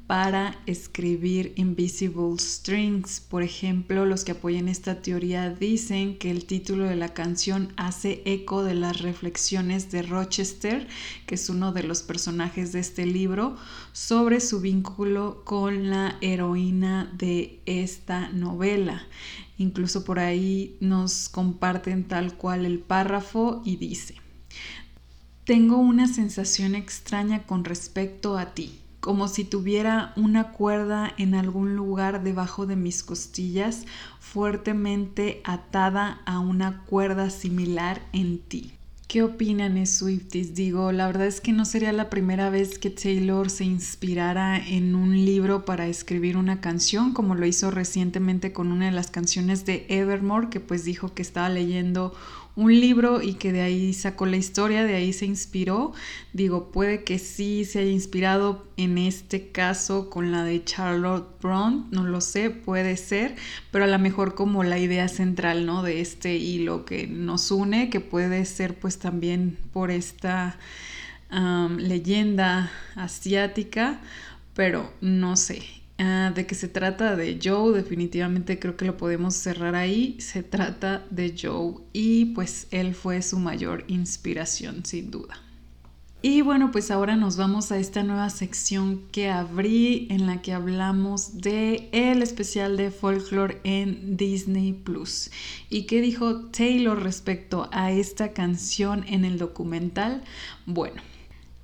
para 0.07 0.59
escribir 0.67 1.53
Invisible 1.55 2.37
Strings. 2.37 3.19
Por 3.21 3.41
ejemplo, 3.41 4.05
los 4.05 4.23
que 4.23 4.33
apoyan 4.33 4.67
esta 4.67 5.01
teoría 5.01 5.49
dicen 5.49 6.17
que 6.17 6.29
el 6.29 6.45
título 6.45 6.85
de 6.85 6.95
la 6.95 7.13
canción 7.13 7.73
hace 7.75 8.21
eco 8.25 8.63
de 8.63 8.75
las 8.75 9.01
reflexiones 9.01 9.91
de 9.91 10.03
Rochester, 10.03 10.87
que 11.25 11.35
es 11.35 11.49
uno 11.49 11.71
de 11.71 11.83
los 11.83 12.03
personajes 12.03 12.71
de 12.71 12.79
este 12.79 13.05
libro, 13.05 13.57
sobre 13.93 14.39
su 14.41 14.61
vínculo 14.61 15.43
con 15.43 15.89
la 15.89 16.17
heroína 16.21 17.11
de 17.17 17.59
esta 17.65 18.29
novela. 18.29 19.07
Incluso 19.57 20.03
por 20.03 20.19
ahí 20.19 20.77
nos 20.81 21.29
comparten 21.29 22.03
tal 22.07 22.35
cual 22.35 22.65
el 22.65 22.79
párrafo 22.79 23.61
y 23.65 23.77
dice, 23.77 24.15
tengo 25.45 25.77
una 25.77 26.07
sensación 26.07 26.75
extraña 26.75 27.43
con 27.43 27.65
respecto 27.65 28.37
a 28.37 28.53
ti 28.53 28.81
como 29.05 29.27
si 29.27 29.43
tuviera 29.43 30.13
una 30.15 30.51
cuerda 30.51 31.13
en 31.19 31.35
algún 31.35 31.75
lugar 31.75 32.23
debajo 32.23 32.65
de 32.65 32.75
mis 32.75 33.03
costillas 33.03 33.85
fuertemente 34.19 35.41
atada 35.43 36.23
a 36.25 36.39
una 36.39 36.81
cuerda 36.87 37.29
similar 37.29 38.01
en 38.13 38.39
ti. 38.39 38.73
¿Qué 39.07 39.21
opinan, 39.21 39.85
Swifties? 39.85 40.55
Digo, 40.55 40.91
la 40.91 41.05
verdad 41.05 41.27
es 41.27 41.39
que 41.39 41.51
no 41.51 41.65
sería 41.65 41.93
la 41.93 42.09
primera 42.09 42.49
vez 42.49 42.79
que 42.79 42.89
Taylor 42.89 43.51
se 43.51 43.65
inspirara 43.65 44.57
en 44.57 44.95
un 44.95 45.23
libro 45.23 45.65
para 45.65 45.85
escribir 45.85 46.35
una 46.35 46.59
canción, 46.59 47.13
como 47.13 47.35
lo 47.35 47.45
hizo 47.45 47.69
recientemente 47.69 48.53
con 48.53 48.71
una 48.71 48.85
de 48.87 48.91
las 48.91 49.11
canciones 49.11 49.67
de 49.67 49.85
Evermore, 49.87 50.49
que 50.49 50.59
pues 50.59 50.83
dijo 50.83 51.13
que 51.13 51.21
estaba 51.21 51.49
leyendo 51.49 52.15
un 52.55 52.79
libro 52.79 53.21
y 53.21 53.33
que 53.33 53.51
de 53.51 53.61
ahí 53.61 53.93
sacó 53.93 54.25
la 54.25 54.37
historia, 54.37 54.83
de 54.83 54.95
ahí 54.95 55.13
se 55.13 55.25
inspiró. 55.25 55.93
Digo, 56.33 56.71
puede 56.71 57.03
que 57.03 57.19
sí 57.19 57.65
se 57.65 57.79
haya 57.79 57.91
inspirado 57.91 58.65
en 58.77 58.97
este 58.97 59.49
caso 59.49 60.09
con 60.09 60.31
la 60.31 60.43
de 60.43 60.63
Charlotte 60.63 61.27
Brown, 61.41 61.87
no 61.91 62.05
lo 62.05 62.21
sé, 62.21 62.49
puede 62.49 62.97
ser, 62.97 63.35
pero 63.71 63.83
a 63.85 63.87
lo 63.87 63.99
mejor 63.99 64.35
como 64.35 64.63
la 64.63 64.79
idea 64.79 65.07
central, 65.07 65.65
¿no? 65.65 65.83
De 65.83 66.01
este 66.01 66.35
hilo 66.35 66.85
que 66.85 67.07
nos 67.07 67.51
une, 67.51 67.89
que 67.89 67.99
puede 67.99 68.45
ser 68.45 68.75
pues 68.75 68.99
también 68.99 69.57
por 69.73 69.91
esta 69.91 70.57
leyenda 71.77 72.71
asiática, 72.95 73.99
pero 74.53 74.93
no 75.01 75.35
sé. 75.35 75.84
Ah, 75.97 76.33
de 76.35 76.45
que 76.45 76.55
se 76.55 76.67
trata 76.67 77.15
de 77.15 77.39
Joe, 77.41 77.73
definitivamente 77.73 78.59
creo 78.59 78.75
que 78.75 78.85
lo 78.85 78.97
podemos 78.97 79.35
cerrar 79.35 79.75
ahí. 79.75 80.17
Se 80.19 80.43
trata 80.43 81.05
de 81.09 81.35
Joe 81.41 81.75
y 81.93 82.25
pues 82.25 82.67
él 82.71 82.93
fue 82.93 83.21
su 83.21 83.39
mayor 83.39 83.85
inspiración, 83.87 84.85
sin 84.85 85.09
duda. 85.09 85.39
Y 86.21 86.41
bueno, 86.41 86.71
pues 86.71 86.89
ahora 86.89 87.15
nos 87.15 87.37
vamos 87.37 87.71
a 87.71 87.77
esta 87.77 88.01
nueva 88.01 88.31
sección 88.31 89.03
que 89.11 89.29
abrí 89.29 90.07
en 90.09 90.25
la 90.25 90.41
que 90.41 90.53
hablamos 90.53 91.37
de 91.37 91.87
el 91.91 92.23
especial 92.23 92.77
de 92.77 92.89
folklore 92.89 93.61
en 93.63 94.17
Disney 94.17 94.73
Plus. 94.73 95.29
¿Y 95.69 95.83
qué 95.83 96.01
dijo 96.01 96.47
Taylor 96.47 97.03
respecto 97.03 97.69
a 97.71 97.91
esta 97.91 98.33
canción 98.33 99.05
en 99.07 99.23
el 99.23 99.37
documental? 99.37 100.23
Bueno, 100.65 100.99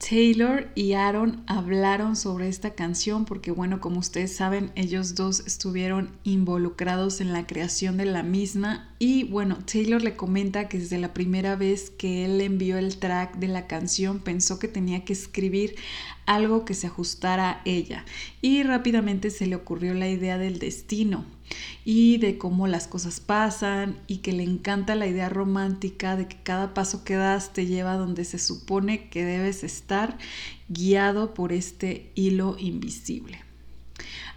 Taylor 0.10 0.68
y 0.74 0.94
Aaron 0.94 1.44
hablaron 1.46 2.16
sobre 2.16 2.48
esta 2.48 2.72
canción 2.72 3.24
porque, 3.24 3.52
bueno, 3.52 3.80
como 3.80 4.00
ustedes 4.00 4.36
saben, 4.36 4.72
ellos 4.76 5.14
dos 5.14 5.42
estuvieron 5.46 6.10
involucrados 6.24 7.22
en 7.22 7.32
la 7.32 7.46
creación 7.46 7.98
de 7.98 8.06
la 8.06 8.24
misma 8.24 8.96
y, 8.98 9.26
bueno, 9.26 9.60
Taylor 9.64 10.02
le 10.02 10.16
comenta 10.16 10.68
que 10.68 10.80
desde 10.80 10.98
la 10.98 11.14
primera 11.14 11.56
vez 11.56 11.92
que 11.92 12.26
él 12.26 12.42
envió 12.42 12.80
el 12.80 12.98
track 12.98 13.36
de 13.36 13.48
la 13.48 13.68
canción 13.68 14.20
pensó 14.20 14.58
que 14.58 14.68
tenía 14.68 15.06
que 15.06 15.14
escribir 15.14 15.76
algo 16.26 16.66
que 16.66 16.74
se 16.74 16.88
ajustara 16.88 17.52
a 17.52 17.62
ella 17.66 18.04
y 18.42 18.64
rápidamente 18.64 19.30
se 19.30 19.46
le 19.46 19.56
ocurrió 19.56 19.94
la 19.94 20.10
idea 20.10 20.40
del 20.40 20.58
destino 20.58 21.26
y 21.86 22.18
de 22.18 22.38
cómo 22.38 22.68
las 22.68 22.88
cosas 22.88 23.20
pasan 23.20 23.98
y 24.08 24.18
que 24.18 24.34
le 24.34 24.44
encanta 24.44 24.96
la 24.96 25.08
idea 25.08 25.30
romántica 25.30 26.16
de 26.16 26.28
que 26.28 26.38
cada 26.44 26.74
paso 26.74 27.04
que 27.04 27.16
das 27.16 27.54
te 27.54 27.66
lleva 27.66 27.98
donde 27.98 28.26
se 28.26 28.40
supone 28.40 29.10
que 29.10 29.26
debes 29.26 29.64
estar 29.64 30.18
guiado 30.70 31.34
por 31.34 31.54
este 31.54 32.12
hilo 32.16 32.56
invisible. 32.60 33.40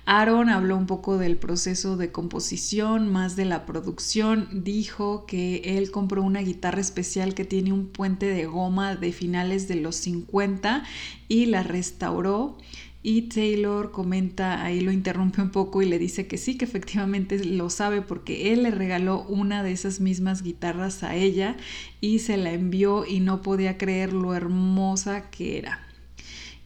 Aaron 0.07 0.51
habló 0.51 0.77
un 0.77 0.87
poco 0.87 1.17
del 1.17 1.39
proceso 1.39 1.97
de 1.97 2.13
composición, 2.13 3.11
más 3.11 3.37
de 3.37 3.47
la 3.47 3.65
producción. 3.65 4.49
Dijo 4.53 5.25
que 5.25 5.79
él 5.79 5.91
compró 5.91 6.23
una 6.23 6.41
guitarra 6.41 6.81
especial 6.81 7.35
que 7.35 7.47
tiene 7.47 7.73
un 7.73 7.87
puente 7.87 8.27
de 8.27 8.45
goma 8.45 8.97
de 8.97 9.13
finales 9.13 9.67
de 9.67 9.77
los 9.77 9.97
50 9.97 10.85
y 11.29 11.47
la 11.47 11.63
restauró 11.63 12.59
y 13.07 13.29
Taylor 13.29 13.91
comenta, 13.91 14.65
ahí 14.65 14.81
lo 14.81 14.91
interrumpe 14.91 15.43
un 15.43 15.51
poco 15.51 15.83
y 15.83 15.85
le 15.85 15.99
dice 15.99 16.27
que 16.27 16.39
sí, 16.39 16.57
que 16.57 16.65
efectivamente 16.65 17.45
lo 17.45 17.69
sabe 17.69 18.01
porque 18.01 18.55
él 18.55 18.63
le 18.63 18.71
regaló 18.71 19.25
una 19.25 19.63
de 19.63 19.73
esas 19.73 20.01
mismas 20.01 20.43
guitarras 20.43 21.03
a 21.03 21.15
ella 21.15 21.59
y 22.01 22.21
se 22.21 22.39
la 22.39 22.53
envió 22.53 23.05
y 23.05 23.21
no 23.21 23.43
podía 23.43 23.77
creer 23.77 24.15
lo 24.15 24.35
hermosa 24.35 25.31
que 25.31 25.59
era. 25.59 25.87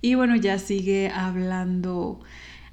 Y 0.01 0.15
bueno, 0.15 0.37
ya 0.37 0.61
sigue 0.61 1.11
hablando 1.11 2.21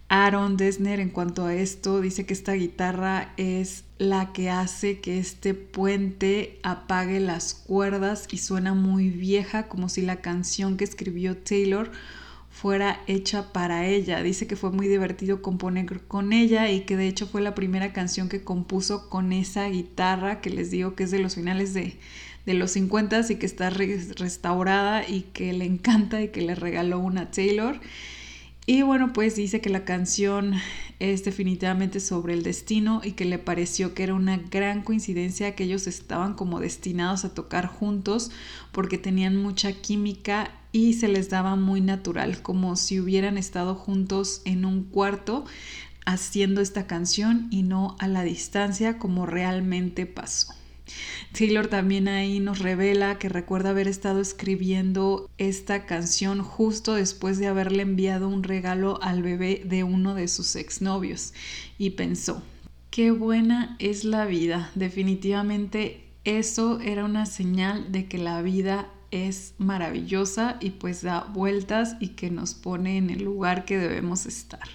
Aaron 0.10 0.58
Desner 0.58 1.00
en 1.00 1.10
cuanto 1.10 1.48
a 1.48 1.56
esto. 1.56 2.02
Dice 2.02 2.28
que 2.28 2.36
esta 2.36 2.54
guitarra 2.54 3.34
es 3.36 3.84
la 3.98 4.32
que 4.32 4.52
hace 4.52 5.00
que 5.00 5.18
este 5.18 5.56
puente 5.56 6.60
apague 6.62 7.20
las 7.20 7.56
cuerdas 7.56 8.28
y 8.30 8.38
suena 8.38 8.76
muy 8.76 9.10
vieja, 9.10 9.68
como 9.68 9.90
si 9.90 10.04
la 10.04 10.18
canción 10.18 10.78
que 10.78 10.84
escribió 10.84 11.36
Taylor 11.36 11.92
fuera 12.56 13.02
hecha 13.06 13.52
para 13.52 13.86
ella. 13.86 14.24
Dice 14.24 14.48
que 14.48 14.56
fue 14.56 14.72
muy 14.72 14.88
divertido 14.88 15.42
componer 15.42 16.02
con 16.08 16.32
ella 16.32 16.72
y 16.72 16.82
que 16.82 16.96
de 16.96 17.10
hecho 17.10 17.28
fue 17.28 17.42
la 17.42 17.54
primera 17.54 17.92
canción 17.92 18.30
que 18.30 18.46
compuso 18.46 19.10
con 19.10 19.34
esa 19.34 19.68
guitarra 19.68 20.40
que 20.40 20.50
les 20.50 20.72
digo 20.72 20.96
que 20.96 21.04
es 21.04 21.12
de 21.12 21.20
los 21.20 21.36
finales 21.36 21.74
de, 21.74 21.98
los 22.46 22.72
50 22.72 23.26
y 23.30 23.36
que 23.36 23.46
está 23.46 23.70
restaurada 23.70 25.06
y 25.08 25.24
que 25.34 25.52
le 25.52 25.66
encanta 25.66 26.22
y 26.22 26.30
que 26.30 26.42
le 26.42 26.56
regaló 26.56 27.00
una 27.00 27.30
Taylor. 27.30 27.82
Y 28.66 28.84
bueno, 28.84 29.12
pues 29.12 29.36
dice 29.36 29.60
que 29.60 29.70
la 29.70 29.84
canción 29.84 30.54
es 31.00 31.26
definitivamente 31.26 32.00
sobre 32.00 32.34
el 32.34 32.42
destino 32.42 33.02
y 33.04 33.12
que 33.12 33.26
le 33.26 33.38
pareció 33.38 33.94
que 33.94 34.04
era 34.04 34.14
una 34.14 34.38
gran 34.38 34.82
coincidencia 34.82 35.56
que 35.56 35.66
ellos 35.66 35.88
estaban 35.88 36.36
como 36.36 36.62
destinados 36.62 37.26
a 37.26 37.34
tocar 37.34 37.68
juntos 37.68 38.32
porque 38.72 38.98
tenían 38.98 39.36
mucha 39.36 39.74
química 39.74 40.52
y 40.76 40.92
se 40.92 41.08
les 41.08 41.30
daba 41.30 41.56
muy 41.56 41.80
natural, 41.80 42.42
como 42.42 42.76
si 42.76 43.00
hubieran 43.00 43.38
estado 43.38 43.76
juntos 43.76 44.42
en 44.44 44.66
un 44.66 44.84
cuarto 44.84 45.46
haciendo 46.06 46.60
esta 46.60 46.86
canción 46.86 47.48
y 47.50 47.64
no 47.64 47.96
a 47.98 48.10
la 48.10 48.24
distancia 48.24 49.00
como 49.00 49.26
realmente 49.26 50.06
pasó. 50.06 50.54
Taylor 51.32 51.68
también 51.68 52.10
ahí 52.10 52.42
nos 52.42 52.60
revela 52.60 53.18
que 53.20 53.30
recuerda 53.30 53.70
haber 53.70 53.88
estado 53.88 54.20
escribiendo 54.20 55.30
esta 55.38 55.86
canción 55.86 56.44
justo 56.44 56.96
después 56.96 57.40
de 57.40 57.48
haberle 57.48 57.84
enviado 57.84 58.28
un 58.28 58.44
regalo 58.44 59.02
al 59.02 59.24
bebé 59.24 59.62
de 59.64 59.86
uno 59.86 60.14
de 60.14 60.28
sus 60.28 60.58
exnovios 60.58 61.34
y 61.78 61.92
pensó, 61.92 62.44
qué 62.90 63.12
buena 63.12 63.78
es 63.80 64.04
la 64.04 64.26
vida, 64.26 64.72
definitivamente 64.76 66.02
eso 66.26 66.82
era 66.82 67.06
una 67.06 67.28
señal 67.28 67.94
de 67.94 68.08
que 68.08 68.18
la 68.18 68.42
vida 68.42 68.90
es 69.16 69.54
maravillosa 69.58 70.58
y 70.60 70.72
pues 70.72 71.02
da 71.02 71.24
vueltas 71.34 71.96
y 72.00 72.10
que 72.10 72.30
nos 72.30 72.54
pone 72.54 72.98
en 72.98 73.10
el 73.10 73.24
lugar 73.24 73.66
que 73.66 73.78
debemos 73.78 74.26
estar. 74.26 74.68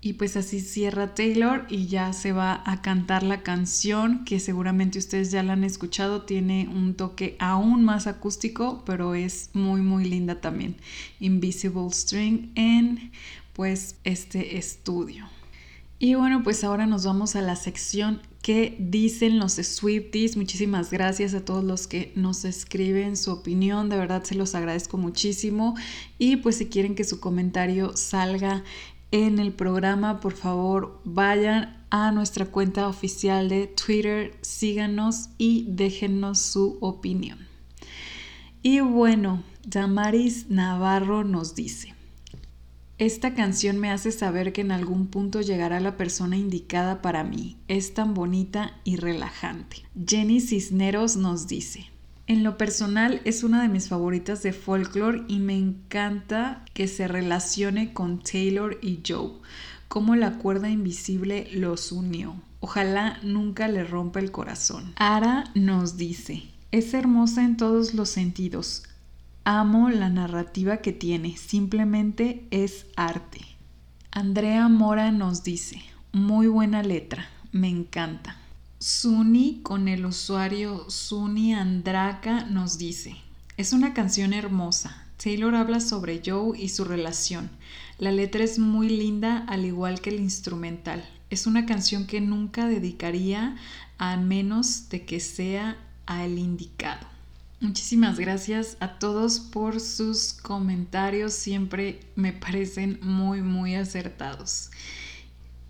Y 0.00 0.12
pues 0.12 0.36
así 0.36 0.60
cierra 0.60 1.14
Taylor 1.14 1.66
y 1.68 1.86
ya 1.86 2.12
se 2.12 2.32
va 2.32 2.62
a 2.64 2.80
cantar 2.80 3.22
la 3.22 3.42
canción 3.42 4.24
que 4.24 4.38
seguramente 4.38 4.98
ustedes 4.98 5.32
ya 5.32 5.42
la 5.42 5.54
han 5.54 5.64
escuchado. 5.64 6.22
Tiene 6.22 6.68
un 6.68 6.94
toque 6.94 7.36
aún 7.40 7.84
más 7.84 8.06
acústico, 8.06 8.84
pero 8.86 9.14
es 9.14 9.50
muy 9.52 9.80
muy 9.80 10.04
linda 10.04 10.40
también. 10.40 10.76
Invisible 11.18 11.90
String 11.90 12.52
en 12.54 13.10
pues 13.52 13.96
este 14.04 14.58
estudio. 14.58 15.26
Y 15.98 16.14
bueno, 16.14 16.42
pues 16.44 16.62
ahora 16.62 16.86
nos 16.86 17.06
vamos 17.06 17.36
a 17.36 17.40
la 17.40 17.56
sección 17.56 18.20
que 18.46 18.76
dicen 18.78 19.40
los 19.40 19.54
Swifties. 19.54 20.36
Muchísimas 20.36 20.92
gracias 20.92 21.34
a 21.34 21.44
todos 21.44 21.64
los 21.64 21.88
que 21.88 22.12
nos 22.14 22.44
escriben 22.44 23.16
su 23.16 23.32
opinión, 23.32 23.88
de 23.88 23.96
verdad 23.96 24.22
se 24.22 24.36
los 24.36 24.54
agradezco 24.54 24.98
muchísimo. 24.98 25.74
Y 26.16 26.36
pues 26.36 26.58
si 26.58 26.66
quieren 26.66 26.94
que 26.94 27.02
su 27.02 27.18
comentario 27.18 27.96
salga 27.96 28.62
en 29.10 29.40
el 29.40 29.52
programa, 29.52 30.20
por 30.20 30.34
favor 30.34 31.00
vayan 31.02 31.84
a 31.90 32.12
nuestra 32.12 32.46
cuenta 32.46 32.86
oficial 32.86 33.48
de 33.48 33.66
Twitter, 33.66 34.38
síganos 34.42 35.30
y 35.38 35.66
déjennos 35.68 36.38
su 36.38 36.78
opinión. 36.80 37.48
Y 38.62 38.78
bueno, 38.78 39.42
Damaris 39.66 40.50
Navarro 40.50 41.24
nos 41.24 41.56
dice, 41.56 41.95
esta 42.98 43.34
canción 43.34 43.78
me 43.78 43.90
hace 43.90 44.10
saber 44.10 44.54
que 44.54 44.62
en 44.62 44.72
algún 44.72 45.08
punto 45.08 45.42
llegará 45.42 45.80
la 45.80 45.98
persona 45.98 46.36
indicada 46.36 47.02
para 47.02 47.24
mí. 47.24 47.58
Es 47.68 47.92
tan 47.92 48.14
bonita 48.14 48.72
y 48.84 48.96
relajante. 48.96 49.84
Jenny 50.06 50.40
Cisneros 50.40 51.16
nos 51.16 51.46
dice, 51.46 51.90
en 52.26 52.42
lo 52.42 52.56
personal 52.56 53.20
es 53.24 53.44
una 53.44 53.60
de 53.60 53.68
mis 53.68 53.88
favoritas 53.88 54.42
de 54.42 54.54
folklore 54.54 55.24
y 55.28 55.40
me 55.40 55.56
encanta 55.58 56.64
que 56.72 56.88
se 56.88 57.06
relacione 57.06 57.92
con 57.92 58.20
Taylor 58.22 58.78
y 58.80 59.00
Joe, 59.06 59.32
como 59.88 60.16
la 60.16 60.38
cuerda 60.38 60.70
invisible 60.70 61.48
los 61.52 61.92
unió. 61.92 62.34
Ojalá 62.60 63.20
nunca 63.22 63.68
le 63.68 63.84
rompa 63.84 64.20
el 64.20 64.32
corazón. 64.32 64.94
Ara 64.96 65.44
nos 65.54 65.98
dice, 65.98 66.44
es 66.72 66.94
hermosa 66.94 67.44
en 67.44 67.58
todos 67.58 67.92
los 67.92 68.08
sentidos. 68.08 68.84
Amo 69.48 69.90
la 69.90 70.08
narrativa 70.08 70.78
que 70.78 70.92
tiene, 70.92 71.36
simplemente 71.36 72.48
es 72.50 72.86
arte. 72.96 73.42
Andrea 74.10 74.66
Mora 74.66 75.12
nos 75.12 75.44
dice, 75.44 75.80
muy 76.10 76.48
buena 76.48 76.82
letra, 76.82 77.28
me 77.52 77.68
encanta. 77.68 78.38
Suni 78.80 79.60
con 79.62 79.86
el 79.86 80.04
usuario 80.04 80.90
Suni 80.90 81.54
Andraka 81.54 82.44
nos 82.46 82.76
dice, 82.76 83.18
es 83.56 83.72
una 83.72 83.94
canción 83.94 84.32
hermosa. 84.32 85.04
Taylor 85.16 85.54
habla 85.54 85.78
sobre 85.78 86.20
Joe 86.26 86.58
y 86.58 86.70
su 86.70 86.82
relación. 86.82 87.48
La 88.00 88.10
letra 88.10 88.42
es 88.42 88.58
muy 88.58 88.88
linda 88.88 89.44
al 89.46 89.64
igual 89.64 90.00
que 90.00 90.10
el 90.10 90.18
instrumental. 90.18 91.08
Es 91.30 91.46
una 91.46 91.66
canción 91.66 92.08
que 92.08 92.20
nunca 92.20 92.66
dedicaría 92.66 93.54
a 93.98 94.16
menos 94.16 94.88
de 94.88 95.04
que 95.04 95.20
sea 95.20 95.76
al 96.04 96.36
indicado. 96.36 97.15
Muchísimas 97.58 98.18
gracias 98.18 98.76
a 98.80 98.98
todos 98.98 99.40
por 99.40 99.80
sus 99.80 100.34
comentarios, 100.34 101.32
siempre 101.32 102.00
me 102.14 102.34
parecen 102.34 102.98
muy, 103.00 103.40
muy 103.40 103.74
acertados. 103.74 104.70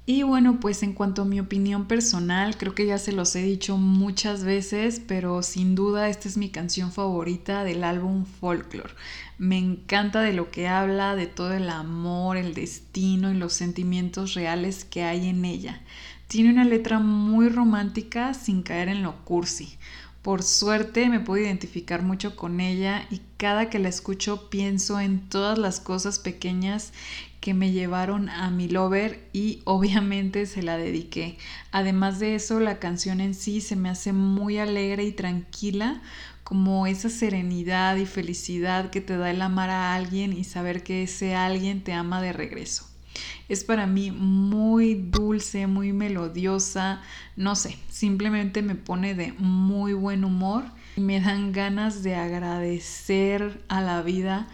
Y 0.04 0.24
bueno, 0.24 0.58
pues 0.58 0.82
en 0.82 0.94
cuanto 0.94 1.22
a 1.22 1.24
mi 1.24 1.38
opinión 1.38 1.86
personal, 1.86 2.56
creo 2.56 2.74
que 2.74 2.86
ya 2.86 2.98
se 2.98 3.12
los 3.12 3.34
he 3.36 3.42
dicho 3.42 3.76
muchas 3.76 4.42
veces, 4.42 5.00
pero 5.06 5.42
sin 5.42 5.76
duda 5.76 6.08
esta 6.08 6.28
es 6.28 6.36
mi 6.36 6.48
canción 6.48 6.90
favorita 6.90 7.62
del 7.62 7.84
álbum 7.84 8.24
Folklore. 8.24 8.94
Me 9.38 9.58
encanta 9.58 10.22
de 10.22 10.32
lo 10.32 10.50
que 10.50 10.66
habla, 10.66 11.14
de 11.14 11.26
todo 11.26 11.52
el 11.54 11.70
amor, 11.70 12.36
el 12.36 12.54
destino 12.54 13.32
y 13.32 13.34
los 13.36 13.52
sentimientos 13.52 14.34
reales 14.34 14.84
que 14.84 15.04
hay 15.04 15.28
en 15.28 15.44
ella. 15.44 15.82
Tiene 16.28 16.50
una 16.50 16.64
letra 16.64 16.98
muy 16.98 17.48
romántica 17.48 18.34
sin 18.34 18.62
caer 18.62 18.88
en 18.88 19.02
lo 19.04 19.24
cursi. 19.24 19.76
Por 20.26 20.42
suerte 20.42 21.08
me 21.08 21.20
puedo 21.20 21.44
identificar 21.44 22.02
mucho 22.02 22.34
con 22.34 22.58
ella 22.58 23.06
y 23.12 23.20
cada 23.36 23.70
que 23.70 23.78
la 23.78 23.88
escucho 23.88 24.50
pienso 24.50 24.98
en 24.98 25.20
todas 25.20 25.56
las 25.56 25.78
cosas 25.78 26.18
pequeñas 26.18 26.92
que 27.40 27.54
me 27.54 27.70
llevaron 27.70 28.28
a 28.28 28.50
mi 28.50 28.66
lover 28.68 29.28
y 29.32 29.62
obviamente 29.66 30.46
se 30.46 30.64
la 30.64 30.78
dediqué. 30.78 31.38
Además 31.70 32.18
de 32.18 32.34
eso, 32.34 32.58
la 32.58 32.80
canción 32.80 33.20
en 33.20 33.34
sí 33.34 33.60
se 33.60 33.76
me 33.76 33.88
hace 33.88 34.12
muy 34.12 34.58
alegre 34.58 35.04
y 35.04 35.12
tranquila, 35.12 36.02
como 36.42 36.88
esa 36.88 37.08
serenidad 37.08 37.94
y 37.94 38.04
felicidad 38.04 38.90
que 38.90 39.00
te 39.00 39.16
da 39.16 39.30
el 39.30 39.40
amar 39.40 39.70
a 39.70 39.94
alguien 39.94 40.32
y 40.32 40.42
saber 40.42 40.82
que 40.82 41.04
ese 41.04 41.36
alguien 41.36 41.84
te 41.84 41.92
ama 41.92 42.20
de 42.20 42.32
regreso. 42.32 42.95
Es 43.48 43.64
para 43.64 43.86
mí 43.86 44.10
muy 44.10 44.94
dulce, 44.94 45.66
muy 45.66 45.92
melodiosa, 45.92 47.02
no 47.36 47.54
sé, 47.54 47.78
simplemente 47.88 48.62
me 48.62 48.74
pone 48.74 49.14
de 49.14 49.32
muy 49.34 49.92
buen 49.92 50.24
humor 50.24 50.64
y 50.96 51.00
me 51.00 51.20
dan 51.20 51.52
ganas 51.52 52.02
de 52.02 52.14
agradecer 52.14 53.62
a 53.68 53.80
la 53.80 54.02
vida 54.02 54.48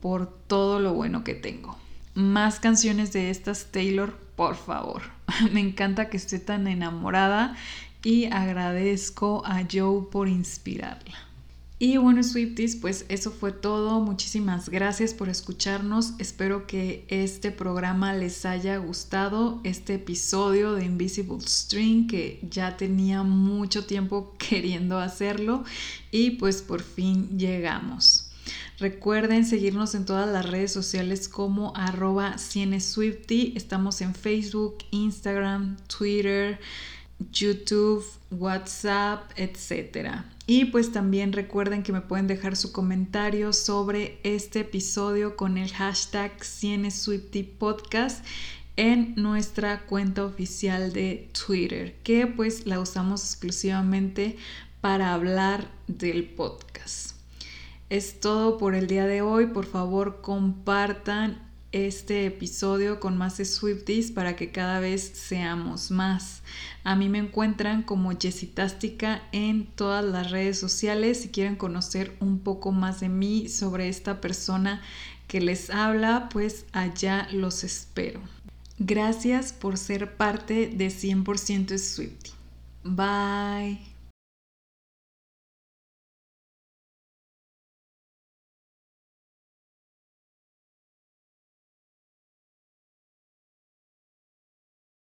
por 0.00 0.26
todo 0.46 0.80
lo 0.80 0.94
bueno 0.94 1.24
que 1.24 1.34
tengo. 1.34 1.76
Más 2.14 2.60
canciones 2.60 3.12
de 3.12 3.30
estas 3.30 3.70
Taylor, 3.70 4.18
por 4.36 4.56
favor. 4.56 5.02
me 5.52 5.60
encanta 5.60 6.08
que 6.08 6.16
esté 6.16 6.38
tan 6.38 6.66
enamorada 6.66 7.56
y 8.02 8.26
agradezco 8.26 9.42
a 9.44 9.62
Joe 9.70 10.06
por 10.10 10.28
inspirarla. 10.28 11.29
Y 11.82 11.96
bueno, 11.96 12.22
Swifties, 12.22 12.76
pues 12.76 13.06
eso 13.08 13.30
fue 13.30 13.52
todo. 13.52 14.00
Muchísimas 14.00 14.68
gracias 14.68 15.14
por 15.14 15.30
escucharnos. 15.30 16.12
Espero 16.18 16.66
que 16.66 17.06
este 17.08 17.50
programa 17.50 18.12
les 18.12 18.44
haya 18.44 18.76
gustado, 18.76 19.62
este 19.64 19.94
episodio 19.94 20.74
de 20.74 20.84
Invisible 20.84 21.40
String, 21.40 22.06
que 22.06 22.38
ya 22.50 22.76
tenía 22.76 23.22
mucho 23.22 23.86
tiempo 23.86 24.34
queriendo 24.38 24.98
hacerlo 24.98 25.64
y 26.10 26.32
pues 26.32 26.60
por 26.60 26.82
fin 26.82 27.38
llegamos. 27.38 28.30
Recuerden 28.78 29.46
seguirnos 29.46 29.94
en 29.94 30.04
todas 30.04 30.28
las 30.28 30.44
redes 30.44 30.72
sociales 30.72 31.30
como 31.30 31.74
arroba. 31.74 32.36
Estamos 33.56 34.02
en 34.02 34.14
Facebook, 34.14 34.76
Instagram, 34.90 35.78
Twitter, 35.86 36.60
YouTube, 37.32 38.04
WhatsApp, 38.30 39.30
etc. 39.36 40.22
Y 40.46 40.66
pues 40.66 40.92
también 40.92 41.32
recuerden 41.32 41.82
que 41.82 41.92
me 41.92 42.00
pueden 42.00 42.26
dejar 42.26 42.56
su 42.56 42.72
comentario 42.72 43.52
sobre 43.52 44.18
este 44.24 44.60
episodio 44.60 45.36
con 45.36 45.58
el 45.58 45.70
hashtag 45.72 46.32
Podcast 47.58 48.24
en 48.76 49.14
nuestra 49.16 49.86
cuenta 49.86 50.24
oficial 50.24 50.92
de 50.92 51.28
Twitter, 51.32 51.96
que 52.02 52.26
pues 52.26 52.66
la 52.66 52.80
usamos 52.80 53.22
exclusivamente 53.22 54.36
para 54.80 55.12
hablar 55.12 55.68
del 55.86 56.24
podcast. 56.24 57.16
Es 57.90 58.20
todo 58.20 58.56
por 58.56 58.74
el 58.74 58.86
día 58.86 59.06
de 59.06 59.20
hoy. 59.20 59.46
Por 59.46 59.66
favor, 59.66 60.20
compartan 60.22 61.49
este 61.72 62.26
episodio 62.26 63.00
con 63.00 63.16
más 63.16 63.36
Swifties 63.36 64.10
para 64.10 64.36
que 64.36 64.50
cada 64.50 64.80
vez 64.80 65.02
seamos 65.14 65.90
más. 65.90 66.42
A 66.84 66.96
mí 66.96 67.08
me 67.08 67.18
encuentran 67.18 67.82
como 67.82 68.10
Jessitástica 68.18 69.22
en 69.32 69.66
todas 69.66 70.04
las 70.04 70.30
redes 70.30 70.58
sociales 70.58 71.22
si 71.22 71.28
quieren 71.28 71.56
conocer 71.56 72.16
un 72.20 72.40
poco 72.40 72.72
más 72.72 73.00
de 73.00 73.08
mí 73.08 73.48
sobre 73.48 73.88
esta 73.88 74.20
persona 74.20 74.82
que 75.26 75.40
les 75.40 75.70
habla, 75.70 76.28
pues 76.32 76.66
allá 76.72 77.28
los 77.32 77.62
espero. 77.62 78.20
Gracias 78.78 79.52
por 79.52 79.76
ser 79.76 80.16
parte 80.16 80.68
de 80.68 80.88
100% 80.88 81.78
Swiftie. 81.78 82.32
Bye. 82.82 83.89